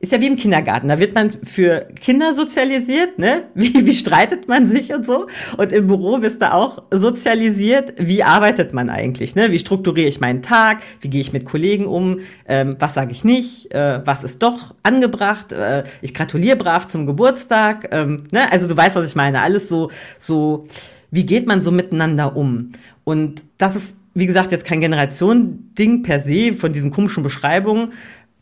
[0.00, 0.88] ist ja wie im Kindergarten.
[0.88, 3.44] Da wird man für Kinder sozialisiert, ne?
[3.54, 5.26] Wie, wie streitet man sich und so.
[5.56, 7.94] Und im Büro wirst du auch sozialisiert.
[7.98, 9.50] Wie arbeitet man eigentlich, ne?
[9.52, 10.82] Wie strukturiere ich meinen Tag?
[11.00, 12.20] Wie gehe ich mit Kollegen um?
[12.46, 13.72] Ähm, was sage ich nicht?
[13.74, 15.52] Äh, was ist doch angebracht?
[15.52, 17.88] Äh, ich gratuliere brav zum Geburtstag.
[17.92, 18.52] Ähm, ne?
[18.52, 19.40] Also du weißt, was ich meine.
[19.40, 20.66] Alles so, so,
[21.10, 22.72] wie geht man so miteinander um?
[23.04, 27.92] Und das ist, wie gesagt, jetzt kein Generation-Ding per se von diesen komischen Beschreibungen,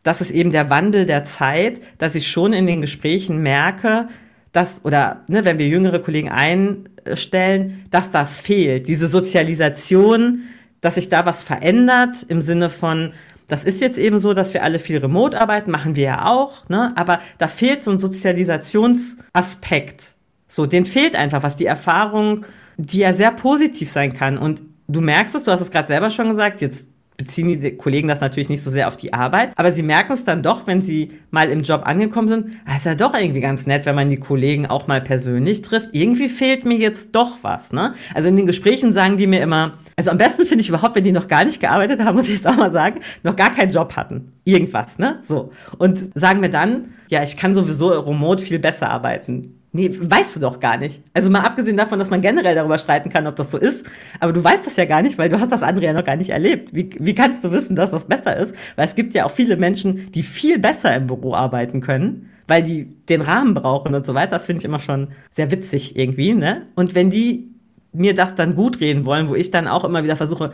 [0.04, 4.06] das ist eben der Wandel der Zeit, dass ich schon in den Gesprächen merke,
[4.52, 8.86] dass, oder ne, wenn wir jüngere Kollegen einstellen, dass das fehlt.
[8.86, 10.42] Diese Sozialisation,
[10.80, 13.12] dass sich da was verändert im Sinne von,
[13.48, 16.68] das ist jetzt eben so, dass wir alle viel remote arbeiten, machen wir ja auch,
[16.68, 16.92] ne?
[16.96, 20.14] aber da fehlt so ein Sozialisationsaspekt.
[20.46, 24.38] So, den fehlt einfach, was die Erfahrung, die ja sehr positiv sein kann.
[24.38, 26.84] Und du merkst es, du hast es gerade selber schon gesagt, jetzt
[27.16, 30.24] beziehen die Kollegen das natürlich nicht so sehr auf die Arbeit, aber sie merken es
[30.24, 33.66] dann doch, wenn sie mal im Job angekommen sind, ah, ist ja doch irgendwie ganz
[33.66, 35.90] nett, wenn man die Kollegen auch mal persönlich trifft.
[35.92, 37.94] Irgendwie fehlt mir jetzt doch was, ne?
[38.14, 41.04] Also in den Gesprächen sagen die mir immer, also am besten finde ich überhaupt, wenn
[41.04, 43.70] die noch gar nicht gearbeitet haben, muss ich jetzt auch mal sagen, noch gar keinen
[43.70, 44.32] Job hatten.
[44.44, 45.20] Irgendwas, ne?
[45.22, 45.52] So.
[45.78, 49.53] Und sagen mir dann, ja, ich kann sowieso remote viel besser arbeiten.
[49.76, 51.02] Nee, weißt du doch gar nicht.
[51.14, 53.84] Also mal abgesehen davon, dass man generell darüber streiten kann, ob das so ist,
[54.20, 56.14] aber du weißt das ja gar nicht, weil du hast das andere ja noch gar
[56.14, 56.72] nicht erlebt.
[56.72, 58.54] Wie, wie kannst du wissen, dass das besser ist?
[58.76, 62.62] Weil es gibt ja auch viele Menschen, die viel besser im Büro arbeiten können, weil
[62.62, 64.36] die den Rahmen brauchen und so weiter.
[64.36, 66.68] Das finde ich immer schon sehr witzig irgendwie, ne?
[66.76, 67.48] Und wenn die
[67.92, 70.52] mir das dann gut reden wollen, wo ich dann auch immer wieder versuche,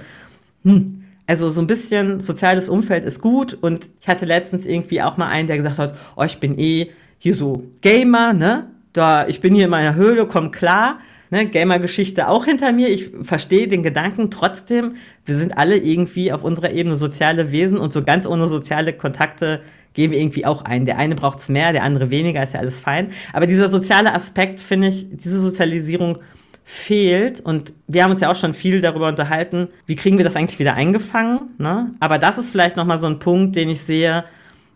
[0.64, 5.18] hm, also so ein bisschen soziales Umfeld ist gut und ich hatte letztens irgendwie auch
[5.18, 8.70] mal einen, der gesagt hat, oh, ich bin eh hier so Gamer, ne?
[8.92, 10.98] Da, ich bin hier in meiner Höhle, komm klar.
[11.32, 12.88] Ne, Gamer-Geschichte auch hinter mir.
[12.88, 14.96] Ich verstehe den Gedanken trotzdem.
[15.24, 19.60] Wir sind alle irgendwie auf unserer Ebene soziale Wesen und so ganz ohne soziale Kontakte
[19.94, 20.86] gehen wir irgendwie auch ein.
[20.86, 23.08] Der eine braucht es mehr, der andere weniger, ist ja alles fein.
[23.32, 26.18] Aber dieser soziale Aspekt, finde ich, diese Sozialisierung
[26.64, 27.40] fehlt.
[27.40, 30.58] Und wir haben uns ja auch schon viel darüber unterhalten, wie kriegen wir das eigentlich
[30.58, 31.50] wieder eingefangen.
[31.58, 31.86] Ne?
[32.00, 34.24] Aber das ist vielleicht nochmal so ein Punkt, den ich sehe,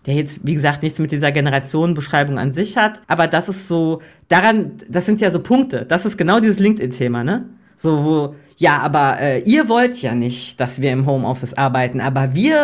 [0.07, 3.01] der jetzt, wie gesagt, nichts mit dieser Generationenbeschreibung an sich hat.
[3.07, 5.87] Aber das ist so, daran, das sind ja so Punkte.
[5.87, 7.47] Das ist genau dieses LinkedIn-Thema, ne?
[7.77, 12.35] So, wo, ja, aber äh, ihr wollt ja nicht, dass wir im Homeoffice arbeiten, aber
[12.35, 12.57] wir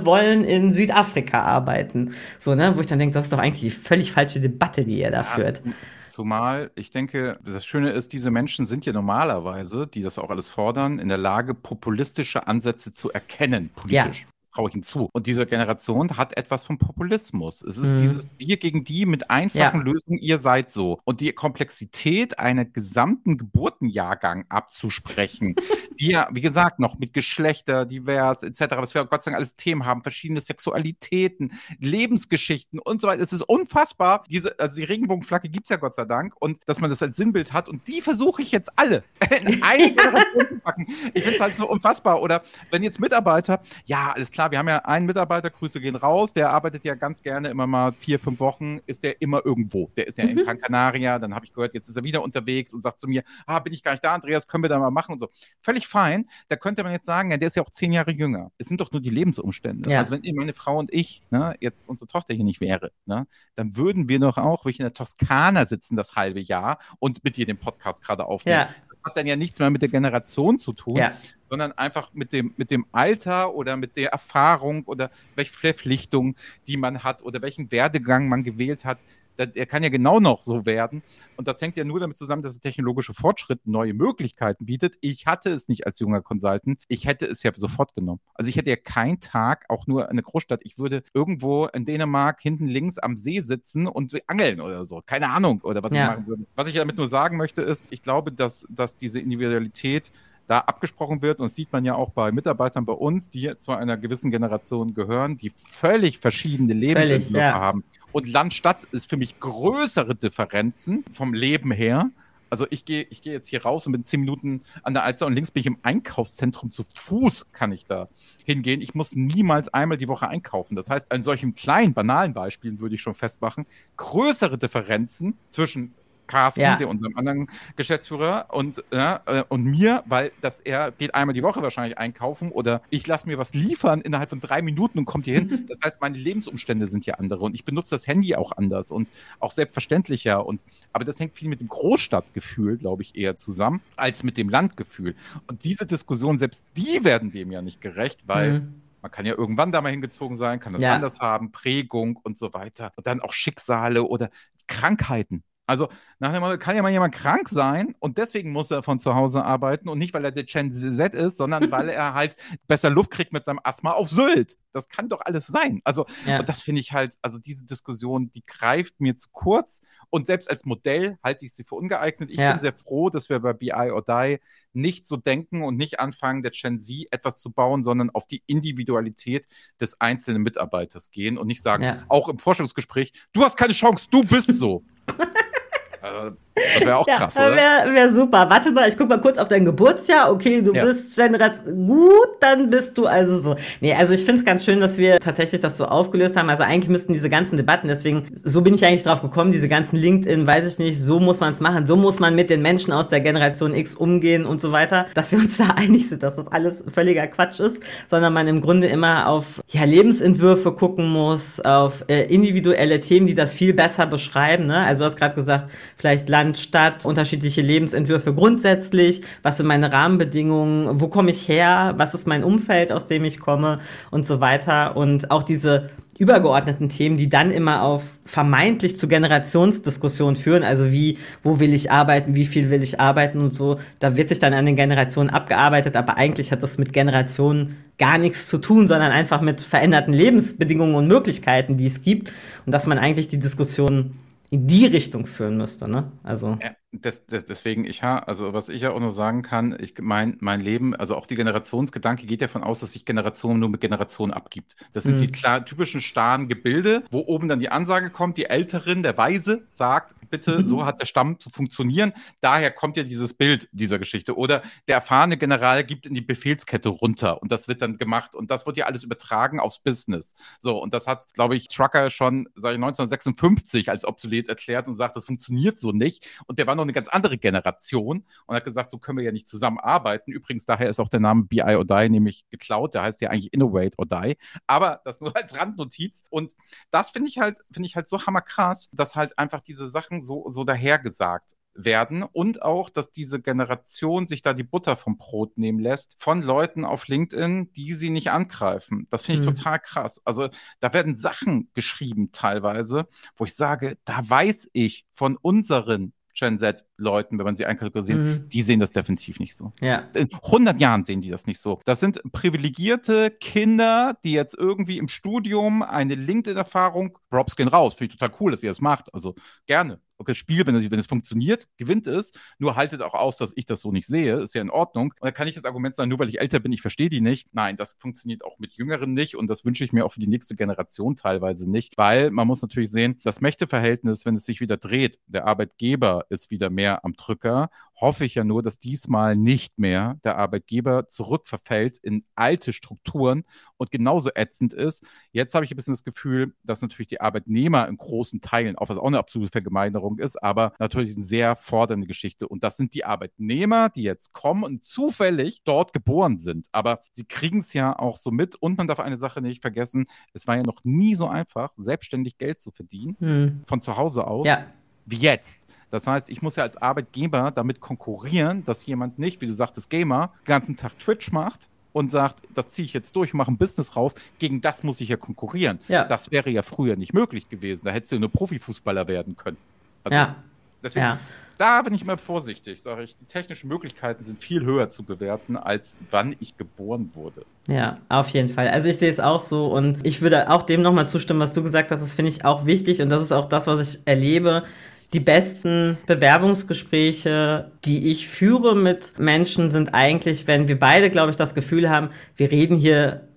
[0.00, 2.14] äh, wollen in Südafrika arbeiten.
[2.38, 2.74] So, ne?
[2.74, 5.18] Wo ich dann denke, das ist doch eigentlich die völlig falsche Debatte, die ihr da
[5.18, 5.62] ja, führt.
[6.10, 10.48] Zumal, ich denke, das Schöne ist, diese Menschen sind ja normalerweise, die das auch alles
[10.48, 14.22] fordern, in der Lage, populistische Ansätze zu erkennen, politisch.
[14.22, 15.08] Ja traue ich ihm zu.
[15.12, 17.62] Und diese Generation hat etwas vom Populismus.
[17.62, 17.98] Es ist mhm.
[17.98, 19.84] dieses Wir gegen die mit einfachen ja.
[19.84, 21.00] Lösungen, ihr seid so.
[21.04, 25.54] Und die Komplexität einer gesamten Geburtenjahrgang abzusprechen,
[26.00, 29.54] die ja, wie gesagt, noch mit Geschlechter, divers, etc., was wir Gott sei Dank alles
[29.54, 33.22] Themen haben, verschiedene Sexualitäten, Lebensgeschichten und so weiter.
[33.22, 34.24] Es ist unfassbar.
[34.28, 37.16] Diese, also die Regenbogenflagge gibt es ja Gott sei Dank und dass man das als
[37.16, 39.04] Sinnbild hat und die versuche ich jetzt alle
[39.40, 40.86] in eine Generation zu packen.
[41.14, 42.22] Ich finde es halt so unfassbar.
[42.22, 46.32] Oder wenn jetzt Mitarbeiter, ja, alles klar, wir haben ja einen Mitarbeiter, Grüße gehen raus,
[46.32, 49.90] der arbeitet ja ganz gerne immer mal vier, fünf Wochen, ist der immer irgendwo.
[49.96, 50.38] Der ist ja mhm.
[50.38, 53.08] in Gran Canaria, dann habe ich gehört, jetzt ist er wieder unterwegs und sagt zu
[53.08, 55.28] mir, ah, bin ich gar nicht da, Andreas, können wir da mal machen und so.
[55.60, 56.28] Völlig fein.
[56.48, 58.50] Da könnte man jetzt sagen, ja, der ist ja auch zehn Jahre jünger.
[58.58, 59.90] Es sind doch nur die Lebensumstände.
[59.90, 59.98] Ja.
[59.98, 63.76] Also wenn meine Frau und ich, ne, jetzt unsere Tochter hier nicht wäre, ne, dann
[63.76, 67.36] würden wir doch auch, wie ich in der Toskana sitzen das halbe Jahr und mit
[67.36, 68.60] dir den Podcast gerade aufnehmen.
[68.60, 68.74] Ja.
[68.88, 71.12] Das hat dann ja nichts mehr mit der Generation zu tun, ja
[71.48, 76.76] sondern einfach mit dem, mit dem Alter oder mit der Erfahrung oder welche Verpflichtung, die
[76.76, 78.98] man hat oder welchen Werdegang man gewählt hat.
[79.38, 81.00] Er kann ja genau noch so werden.
[81.36, 84.96] Und das hängt ja nur damit zusammen, dass der technologische Fortschritt neue Möglichkeiten bietet.
[85.00, 86.82] Ich hatte es nicht als junger Consultant.
[86.88, 88.18] Ich hätte es ja sofort genommen.
[88.34, 90.62] Also ich hätte ja keinen Tag, auch nur eine Großstadt.
[90.64, 95.04] Ich würde irgendwo in Dänemark hinten links am See sitzen und angeln oder so.
[95.06, 96.02] Keine Ahnung, oder was ja.
[96.02, 96.46] ich machen würde.
[96.56, 100.10] Was ich damit nur sagen möchte, ist, ich glaube, dass, dass diese Individualität
[100.48, 101.38] da abgesprochen wird.
[101.38, 104.94] Und das sieht man ja auch bei Mitarbeitern bei uns, die zu einer gewissen Generation
[104.94, 107.54] gehören, die völlig verschiedene Lebensentwürfe ja.
[107.54, 107.84] haben.
[108.10, 112.10] Und Land-Stadt ist für mich größere Differenzen vom Leben her.
[112.50, 115.26] Also ich gehe ich geh jetzt hier raus und bin zehn Minuten an der Alster
[115.26, 116.70] und links bin ich im Einkaufszentrum.
[116.70, 118.08] Zu Fuß kann ich da
[118.44, 118.80] hingehen.
[118.80, 120.74] Ich muss niemals einmal die Woche einkaufen.
[120.74, 123.66] Das heißt, an solchen kleinen, banalen Beispielen würde ich schon festmachen,
[123.98, 125.92] größere Differenzen zwischen
[126.28, 126.76] Carsten, ja.
[126.76, 131.42] der, unserem anderen Geschäftsführer und, ja, äh, und mir, weil das er geht einmal die
[131.42, 135.24] Woche wahrscheinlich einkaufen oder ich lasse mir was liefern innerhalb von drei Minuten und kommt
[135.24, 135.48] hier hin.
[135.68, 139.10] Das heißt, meine Lebensumstände sind ja andere und ich benutze das Handy auch anders und
[139.40, 140.46] auch selbstverständlicher.
[140.46, 140.62] Und,
[140.92, 145.14] aber das hängt viel mit dem Großstadtgefühl, glaube ich, eher zusammen, als mit dem Landgefühl.
[145.46, 148.82] Und diese Diskussion, selbst die werden dem ja nicht gerecht, weil mhm.
[149.00, 150.94] Man kann ja irgendwann da mal hingezogen sein, kann das ja.
[150.94, 152.92] anders haben, Prägung und so weiter.
[152.96, 154.28] Und dann auch Schicksale oder
[154.66, 158.82] Krankheiten Also nach dem Motto, kann ja mal jemand krank sein und deswegen muss er
[158.82, 162.14] von zu Hause arbeiten und nicht, weil er der Gen Z ist, sondern weil er
[162.14, 164.56] halt besser Luft kriegt mit seinem Asthma auf Sylt.
[164.72, 165.82] Das kann doch alles sein.
[165.84, 166.40] Also, ja.
[166.40, 170.50] und das finde ich halt, also diese Diskussion, die greift mir zu kurz und selbst
[170.50, 172.30] als Modell halte ich sie für ungeeignet.
[172.30, 172.52] Ich ja.
[172.52, 174.38] bin sehr froh, dass wir bei BI or Die
[174.72, 178.42] nicht so denken und nicht anfangen, der Gen Z etwas zu bauen, sondern auf die
[178.46, 179.48] Individualität
[179.80, 182.04] des einzelnen Mitarbeiters gehen und nicht sagen, ja.
[182.08, 184.82] auch im Forschungsgespräch, du hast keine Chance, du bist so.
[186.02, 186.36] also,
[186.74, 187.56] das wäre auch krass, ja, oder?
[187.56, 188.46] Wäre wär super.
[188.48, 190.32] Warte mal, ich guck mal kurz auf dein Geburtsjahr.
[190.32, 190.84] Okay, du ja.
[190.84, 191.86] bist Generation.
[191.86, 193.56] Gut, dann bist du also so.
[193.80, 196.50] Nee, also ich finde es ganz schön, dass wir tatsächlich das so aufgelöst haben.
[196.50, 199.96] Also eigentlich müssten diese ganzen Debatten, deswegen, so bin ich eigentlich drauf gekommen, diese ganzen
[199.96, 202.92] LinkedIn, weiß ich nicht, so muss man es machen, so muss man mit den Menschen
[202.92, 206.36] aus der Generation X umgehen und so weiter, dass wir uns da einig sind, dass
[206.36, 211.60] das alles völliger Quatsch ist, sondern man im Grunde immer auf ja, Lebensentwürfe gucken muss,
[211.60, 214.66] auf äh, individuelle Themen, die das viel besser beschreiben.
[214.66, 214.78] Ne?
[214.78, 219.92] Also du hast gerade gesagt, vielleicht Land Land, Stadt, unterschiedliche Lebensentwürfe grundsätzlich, was sind meine
[219.92, 223.80] Rahmenbedingungen, wo komme ich her, was ist mein Umfeld, aus dem ich komme?
[224.10, 224.96] Und so weiter.
[224.96, 231.18] Und auch diese übergeordneten Themen, die dann immer auf vermeintlich zu Generationsdiskussionen führen, also wie,
[231.42, 233.40] wo will ich arbeiten, wie viel will ich arbeiten?
[233.40, 236.92] Und so, da wird sich dann an den Generationen abgearbeitet, aber eigentlich hat das mit
[236.92, 242.32] Generationen gar nichts zu tun, sondern einfach mit veränderten Lebensbedingungen und Möglichkeiten, die es gibt.
[242.64, 244.14] Und dass man eigentlich die Diskussion
[244.50, 246.12] in die Richtung führen müsste, ne?
[246.22, 246.58] Also.
[246.60, 249.94] Ja, das, das, deswegen, ich ha, also was ich ja auch nur sagen kann, ich
[250.00, 253.82] mein, mein Leben, also auch die Generationsgedanke geht davon aus, dass sich Generation nur mit
[253.82, 254.74] Generation abgibt.
[254.92, 255.20] Das sind mhm.
[255.20, 259.66] die klar, typischen starren Gebilde, wo oben dann die Ansage kommt, die Älterin, der Weise,
[259.70, 260.64] sagt, bitte, mhm.
[260.64, 262.12] so hat der Stamm zu funktionieren.
[262.40, 264.36] Daher kommt ja dieses Bild dieser Geschichte.
[264.36, 268.50] Oder der erfahrene General gibt in die Befehlskette runter und das wird dann gemacht und
[268.50, 270.34] das wird ja alles übertragen aufs Business.
[270.58, 274.96] So, und das hat, glaube ich, Trucker schon, sage ich, 1956 als obsolet erklärt und
[274.96, 276.26] sagt, das funktioniert so nicht.
[276.46, 279.32] Und der war noch eine ganz andere Generation und hat gesagt, so können wir ja
[279.32, 280.32] nicht zusammenarbeiten.
[280.32, 282.94] Übrigens, daher ist auch der Name BI or Die nämlich geklaut.
[282.94, 284.36] Der heißt ja eigentlich Innovate or Die.
[284.66, 286.24] Aber das nur als Randnotiz.
[286.30, 286.54] Und
[286.90, 290.48] das finde ich halt, finde ich halt so hammerkrass, dass halt einfach diese Sachen so,
[290.48, 295.78] so dahergesagt werden und auch, dass diese Generation sich da die Butter vom Brot nehmen
[295.78, 299.06] lässt von Leuten auf LinkedIn, die sie nicht angreifen.
[299.10, 299.54] Das finde ich mhm.
[299.54, 300.20] total krass.
[300.24, 300.48] Also
[300.80, 307.38] da werden Sachen geschrieben teilweise, wo ich sage, da weiß ich von unseren Gen Z-Leuten,
[307.38, 308.48] wenn man sie einkategorisiert, mhm.
[308.48, 309.72] die sehen das definitiv nicht so.
[309.80, 310.08] Ja.
[310.14, 311.80] In 100 Jahren sehen die das nicht so.
[311.84, 318.12] Das sind privilegierte Kinder, die jetzt irgendwie im Studium eine LinkedIn-Erfahrung, Props gehen raus, finde
[318.12, 319.12] ich total cool, dass ihr das macht.
[319.12, 319.34] Also
[319.66, 322.32] gerne okay, Spiel, wenn es, wenn es funktioniert, gewinnt es.
[322.58, 324.36] Nur haltet auch aus, dass ich das so nicht sehe.
[324.36, 325.12] Ist ja in Ordnung.
[325.18, 327.20] Und dann kann ich das Argument sagen, nur weil ich älter bin, ich verstehe die
[327.20, 327.48] nicht.
[327.52, 329.36] Nein, das funktioniert auch mit Jüngeren nicht.
[329.36, 331.96] Und das wünsche ich mir auch für die nächste Generation teilweise nicht.
[331.96, 336.50] Weil man muss natürlich sehen, das Mächteverhältnis, wenn es sich wieder dreht, der Arbeitgeber ist
[336.50, 341.98] wieder mehr am Drücker hoffe ich ja nur, dass diesmal nicht mehr der Arbeitgeber zurückverfällt
[341.98, 343.44] in alte Strukturen
[343.76, 345.04] und genauso ätzend ist.
[345.32, 348.88] Jetzt habe ich ein bisschen das Gefühl, dass natürlich die Arbeitnehmer in großen Teilen, auch
[348.88, 352.46] was auch eine absolute Vergemeinerung ist, aber natürlich eine sehr fordernde Geschichte.
[352.46, 356.68] Und das sind die Arbeitnehmer, die jetzt kommen und zufällig dort geboren sind.
[356.72, 358.54] Aber sie kriegen es ja auch so mit.
[358.54, 362.38] Und man darf eine Sache nicht vergessen, es war ja noch nie so einfach, selbstständig
[362.38, 363.62] Geld zu verdienen, hm.
[363.66, 364.66] von zu Hause aus, ja.
[365.06, 365.67] wie jetzt.
[365.90, 369.90] Das heißt, ich muss ja als Arbeitgeber damit konkurrieren, dass jemand nicht, wie du sagtest,
[369.90, 373.56] Gamer, den ganzen Tag Twitch macht und sagt, das ziehe ich jetzt durch, mache ein
[373.56, 374.14] Business raus.
[374.38, 375.78] Gegen das muss ich ja konkurrieren.
[375.88, 376.04] Ja.
[376.04, 377.86] Das wäre ja früher nicht möglich gewesen.
[377.86, 379.56] Da hättest du nur Profifußballer werden können.
[380.04, 380.36] Also, ja.
[380.82, 381.18] Deswegen, ja.
[381.56, 383.16] da bin ich mal vorsichtig, sage ich.
[383.16, 387.44] Die technischen Möglichkeiten sind viel höher zu bewerten, als wann ich geboren wurde.
[387.66, 388.68] Ja, auf jeden Fall.
[388.68, 391.62] Also ich sehe es auch so und ich würde auch dem nochmal zustimmen, was du
[391.62, 392.00] gesagt hast.
[392.00, 394.64] Das finde ich auch wichtig und das ist auch das, was ich erlebe
[395.12, 401.36] die besten Bewerbungsgespräche, die ich führe mit Menschen, sind eigentlich, wenn wir beide, glaube ich,
[401.36, 403.27] das Gefühl haben, wir reden hier,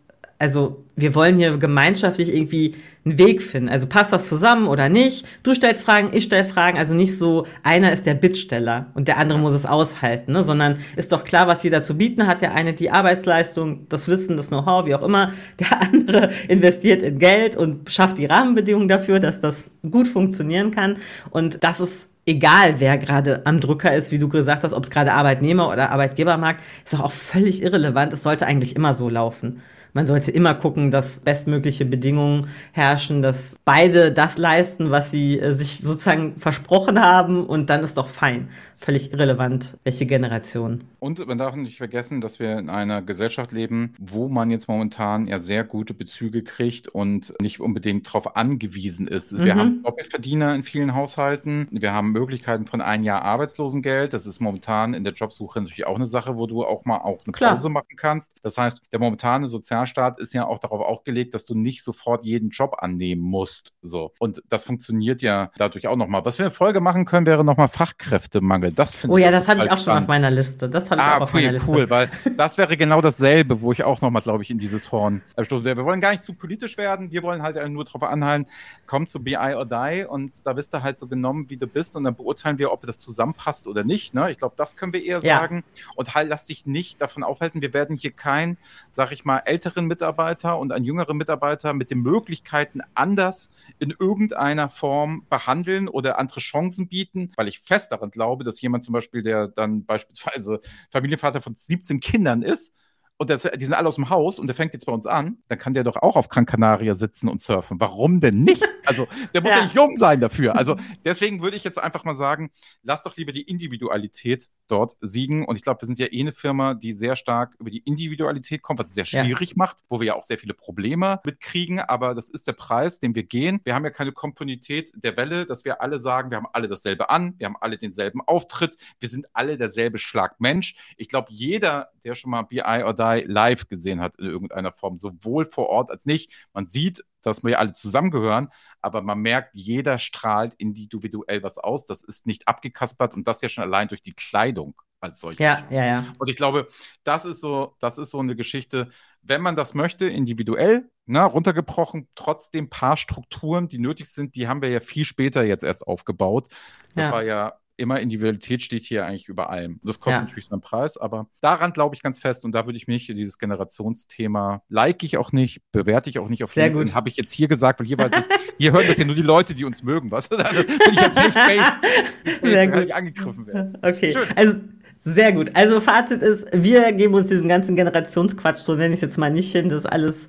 [0.41, 2.75] also wir wollen hier gemeinschaftlich irgendwie
[3.05, 3.69] einen Weg finden.
[3.69, 5.25] Also passt das zusammen oder nicht?
[5.43, 6.77] Du stellst Fragen, ich stelle Fragen.
[6.77, 10.43] Also nicht so, einer ist der Bittsteller und der andere muss es aushalten, ne?
[10.43, 12.41] sondern ist doch klar, was jeder zu bieten hat.
[12.41, 15.31] Der eine die Arbeitsleistung, das Wissen, das Know-how, wie auch immer.
[15.59, 20.97] Der andere investiert in Geld und schafft die Rahmenbedingungen dafür, dass das gut funktionieren kann.
[21.29, 24.89] Und das ist egal wer gerade am Drücker ist, wie du gesagt hast, ob es
[24.89, 28.13] gerade Arbeitnehmer oder Arbeitgebermarkt, ist doch auch völlig irrelevant.
[28.13, 29.61] Es sollte eigentlich immer so laufen.
[29.93, 35.51] Man sollte immer gucken, dass bestmögliche Bedingungen herrschen, dass beide das leisten, was sie äh,
[35.51, 38.49] sich sozusagen versprochen haben und dann ist doch fein.
[38.83, 40.83] Völlig irrelevant, welche Generation.
[40.97, 45.27] Und man darf nicht vergessen, dass wir in einer Gesellschaft leben, wo man jetzt momentan
[45.27, 49.37] ja sehr gute Bezüge kriegt und nicht unbedingt darauf angewiesen ist.
[49.37, 49.59] Wir mhm.
[49.59, 51.67] haben Doppelverdiener in vielen Haushalten.
[51.69, 54.13] Wir haben Möglichkeiten von ein Jahr Arbeitslosengeld.
[54.13, 57.19] Das ist momentan in der Jobsuche natürlich auch eine Sache, wo du auch mal auch
[57.23, 57.51] eine Klar.
[57.51, 58.31] Pause machen kannst.
[58.41, 62.49] Das heißt, der momentane Sozialstaat ist ja auch darauf aufgelegt, dass du nicht sofort jeden
[62.49, 63.73] Job annehmen musst.
[63.83, 64.11] So.
[64.17, 66.25] Und das funktioniert ja dadurch auch nochmal.
[66.25, 68.70] Was wir in Folge machen können, wäre nochmal Fachkräftemangel.
[68.75, 70.69] Das oh ja, das habe ich auch schon auf meiner Liste.
[70.69, 71.69] Das habe ich ah, auch auf cool, meiner Liste.
[71.69, 75.21] cool, weil das wäre genau dasselbe, wo ich auch nochmal, glaube ich, in dieses Horn
[75.41, 75.81] stoßen werde.
[75.81, 77.11] Wir wollen gar nicht zu politisch werden.
[77.11, 78.47] Wir wollen halt nur darauf anhalten,
[78.87, 81.95] komm zu BI or Die und da bist du halt so genommen, wie du bist
[81.95, 84.13] und dann beurteilen wir, ob das zusammenpasst oder nicht.
[84.13, 84.31] Ne?
[84.31, 85.39] Ich glaube, das können wir eher ja.
[85.39, 85.63] sagen.
[85.95, 88.57] Und halt, lass dich nicht davon aufhalten, wir werden hier kein,
[88.91, 94.69] sag ich mal, älteren Mitarbeiter und einen jüngeren Mitarbeiter mit den Möglichkeiten anders in irgendeiner
[94.69, 99.23] Form behandeln oder andere Chancen bieten, weil ich fest daran glaube, dass jemand zum Beispiel,
[99.23, 102.73] der dann beispielsweise Familienvater von 17 Kindern ist,
[103.21, 105.37] und das, die sind alle aus dem Haus und der fängt jetzt bei uns an,
[105.47, 107.79] dann kann der doch auch auf Gran Canaria sitzen und surfen.
[107.79, 108.67] Warum denn nicht?
[108.85, 109.57] Also, der muss ja.
[109.57, 110.55] ja nicht jung sein dafür.
[110.55, 112.51] Also, deswegen würde ich jetzt einfach mal sagen,
[112.83, 115.45] lass doch lieber die Individualität dort siegen.
[115.45, 118.61] Und ich glaube, wir sind ja eh eine Firma, die sehr stark über die Individualität
[118.61, 119.55] kommt, was es sehr schwierig ja.
[119.57, 121.79] macht, wo wir ja auch sehr viele Probleme mitkriegen.
[121.79, 123.59] Aber das ist der Preis, den wir gehen.
[123.63, 127.09] Wir haben ja keine Komponität der Welle, dass wir alle sagen, wir haben alle dasselbe
[127.09, 130.75] an, wir haben alle denselben Auftritt, wir sind alle derselbe Schlag Mensch.
[130.97, 134.97] Ich glaube, jeder, der schon mal BI or Die live gesehen hat in irgendeiner Form,
[134.97, 136.31] sowohl vor Ort als nicht.
[136.53, 138.49] Man sieht, dass wir alle zusammengehören,
[138.81, 141.85] aber man merkt, jeder strahlt individuell was aus.
[141.85, 145.43] Das ist nicht abgekaspert und das ja schon allein durch die Kleidung als solche.
[145.43, 146.13] Ja, ja, ja.
[146.19, 146.67] Und ich glaube,
[147.03, 148.89] das ist so, das ist so eine Geschichte,
[149.21, 154.47] wenn man das möchte, individuell, na, ne, runtergebrochen, trotzdem paar Strukturen, die nötig sind, die
[154.47, 156.47] haben wir ja viel später jetzt erst aufgebaut.
[156.95, 157.11] Das ja.
[157.11, 159.79] war ja immer Individualität steht hier eigentlich über allem.
[159.83, 160.27] Das kostet ja.
[160.27, 163.37] natürlich seinen Preis, aber daran glaube ich ganz fest und da würde ich mich dieses
[163.37, 166.95] Generationsthema like ich auch nicht, bewerte ich auch nicht auf Sehr LinkedIn, gut.
[166.95, 168.23] habe ich jetzt hier gesagt, weil hier weiß ich,
[168.57, 170.29] hier hören das ja nur die Leute, die uns mögen, was?
[170.41, 172.91] Also bin ich jetzt Safe Space, Sehr gut.
[172.91, 173.77] angegriffen werden.
[173.81, 174.23] Okay, Schön.
[174.35, 174.55] also
[175.03, 175.55] sehr gut.
[175.55, 179.31] Also Fazit ist, wir geben uns diesem ganzen Generationsquatsch, so nenne ich es jetzt mal
[179.31, 180.27] nicht hin, das ist alles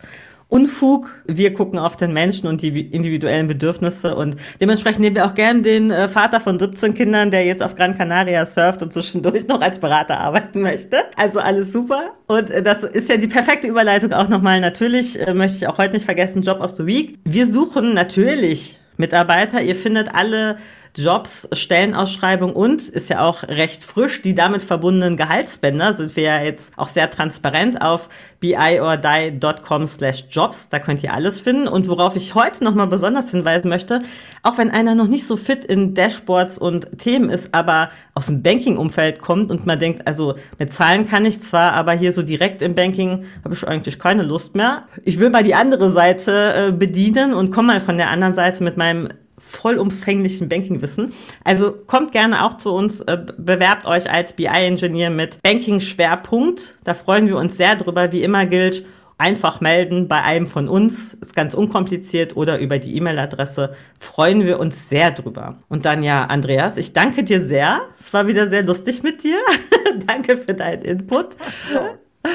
[0.53, 1.09] Unfug.
[1.25, 5.63] Wir gucken auf den Menschen und die individuellen Bedürfnisse und dementsprechend nehmen wir auch gern
[5.63, 9.63] den äh, Vater von 17 Kindern, der jetzt auf Gran Canaria surft und zwischendurch noch
[9.63, 11.05] als Berater arbeiten möchte.
[11.17, 12.11] Also alles super.
[12.27, 14.61] Und äh, das ist ja die perfekte Überleitung auch nochmal.
[14.61, 17.19] Natürlich äh, möchte ich auch heute nicht vergessen, Job of the Week.
[17.25, 19.63] Wir suchen natürlich Mitarbeiter.
[19.63, 20.59] Ihr findet alle
[20.95, 26.43] Jobs, Stellenausschreibung und ist ja auch recht frisch, die damit verbundenen Gehaltsbänder sind wir ja
[26.43, 30.69] jetzt auch sehr transparent auf biordie.com slash jobs.
[30.69, 31.67] Da könnt ihr alles finden.
[31.67, 34.01] Und worauf ich heute nochmal besonders hinweisen möchte,
[34.43, 38.43] auch wenn einer noch nicht so fit in Dashboards und Themen ist, aber aus dem
[38.43, 42.61] Banking-Umfeld kommt und man denkt, also mit Zahlen kann ich zwar, aber hier so direkt
[42.61, 44.89] im Banking habe ich eigentlich keine Lust mehr.
[45.05, 48.63] Ich will mal die andere Seite äh, bedienen und komme mal von der anderen Seite
[48.63, 49.09] mit meinem
[49.43, 51.13] vollumfänglichen Banking-Wissen.
[51.45, 56.77] Also kommt gerne auch zu uns, äh, bewerbt euch als BI-Ingenieur mit Banking-Schwerpunkt.
[56.85, 58.13] Da freuen wir uns sehr drüber.
[58.13, 58.87] Wie immer gilt,
[59.19, 61.15] einfach melden bei einem von uns.
[61.15, 63.75] Ist ganz unkompliziert oder über die E-Mail-Adresse.
[63.99, 65.59] Freuen wir uns sehr drüber.
[65.69, 67.83] Und dann ja, Andreas, ich danke dir sehr.
[68.01, 69.39] Es war wieder sehr lustig mit dir.
[70.07, 71.37] danke für deinen Input.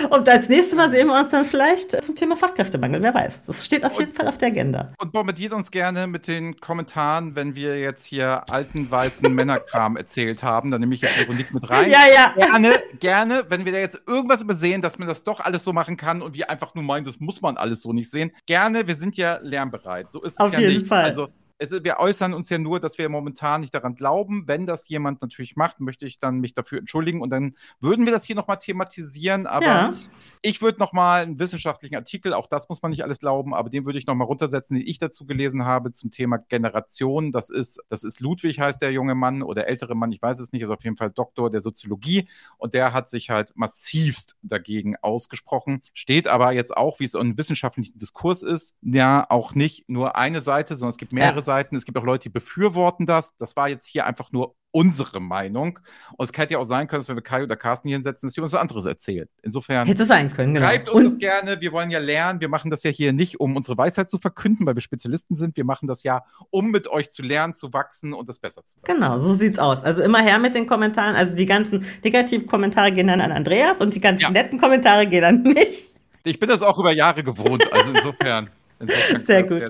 [0.09, 3.01] Und als nächstes Mal sehen wir uns dann vielleicht zum Thema Fachkräftemangel.
[3.01, 3.45] Wer weiß.
[3.45, 4.93] Das steht auf jeden und, Fall auf der Agenda.
[4.99, 10.43] Und bombardiert uns gerne mit den Kommentaren, wenn wir jetzt hier alten weißen Männerkram erzählt
[10.43, 10.71] haben.
[10.71, 11.89] Dann nehme ich jetzt Ironik mit rein.
[11.89, 12.33] Ja, ja.
[12.35, 15.95] Gerne, gerne, wenn wir da jetzt irgendwas übersehen, dass man das doch alles so machen
[15.95, 18.31] kann und wir einfach nur meinen, das muss man alles so nicht sehen.
[18.45, 20.11] Gerne, wir sind ja lernbereit.
[20.11, 20.87] So ist es auf ja jeden nicht.
[20.87, 21.05] Fall.
[21.05, 24.47] Also es, wir äußern uns ja nur, dass wir momentan nicht daran glauben.
[24.47, 28.13] Wenn das jemand natürlich macht, möchte ich dann mich dafür entschuldigen und dann würden wir
[28.13, 29.47] das hier nochmal thematisieren.
[29.47, 29.93] Aber ja.
[30.41, 33.85] ich würde nochmal einen wissenschaftlichen Artikel, auch das muss man nicht alles glauben, aber den
[33.85, 37.31] würde ich nochmal runtersetzen, den ich dazu gelesen habe zum Thema Generation.
[37.31, 40.51] Das ist, das ist Ludwig, heißt der junge Mann oder ältere Mann, ich weiß es
[40.51, 44.95] nicht, ist auf jeden Fall Doktor der Soziologie und der hat sich halt massivst dagegen
[45.01, 45.81] ausgesprochen.
[45.93, 50.41] Steht aber jetzt auch, wie es im wissenschaftlichen Diskurs ist, ja auch nicht nur eine
[50.41, 51.46] Seite, sondern es gibt mehrere ja.
[51.47, 51.75] Seiten.
[51.75, 53.35] Es gibt auch Leute, die befürworten das.
[53.37, 55.79] Das war jetzt hier einfach nur unsere Meinung.
[56.17, 58.27] Und es hätte ja auch sein können, dass wenn wir Kai oder Carsten hier hinsetzen,
[58.27, 59.29] dass jemand was anderes erzählt.
[59.41, 59.87] Insofern.
[59.87, 60.67] Hätte sein können, genau.
[60.67, 61.61] Schreibt uns und das gerne.
[61.61, 62.41] Wir wollen ja lernen.
[62.41, 65.57] Wir machen das ja hier nicht, um unsere Weisheit zu verkünden, weil wir Spezialisten sind.
[65.57, 68.77] Wir machen das ja, um mit euch zu lernen, zu wachsen und das besser zu
[68.79, 68.99] machen.
[68.99, 69.83] Genau, so sieht's aus.
[69.83, 71.15] Also immer her mit den Kommentaren.
[71.15, 74.29] Also die ganzen Negativkommentare gehen dann an Andreas und die ganzen ja.
[74.29, 75.89] netten Kommentare gehen an mich.
[76.23, 78.49] Ich bin das auch über Jahre gewohnt, also insofern.
[78.79, 79.61] insofern Sehr gut.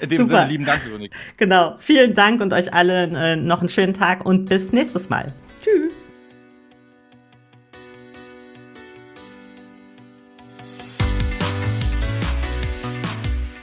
[0.00, 0.40] In dem Super.
[0.40, 1.12] Sinne, lieben Dank, Dominik.
[1.36, 1.76] Genau.
[1.78, 5.32] Vielen Dank und euch allen äh, noch einen schönen Tag und bis nächstes Mal.
[5.62, 5.92] Tschüss.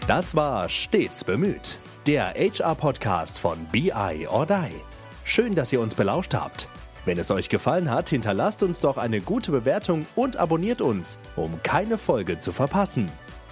[0.09, 4.73] Das war Stets bemüht, der HR-Podcast von BI or Die.
[5.23, 6.67] Schön, dass ihr uns belauscht habt.
[7.05, 11.61] Wenn es euch gefallen hat, hinterlasst uns doch eine gute Bewertung und abonniert uns, um
[11.61, 13.11] keine Folge zu verpassen.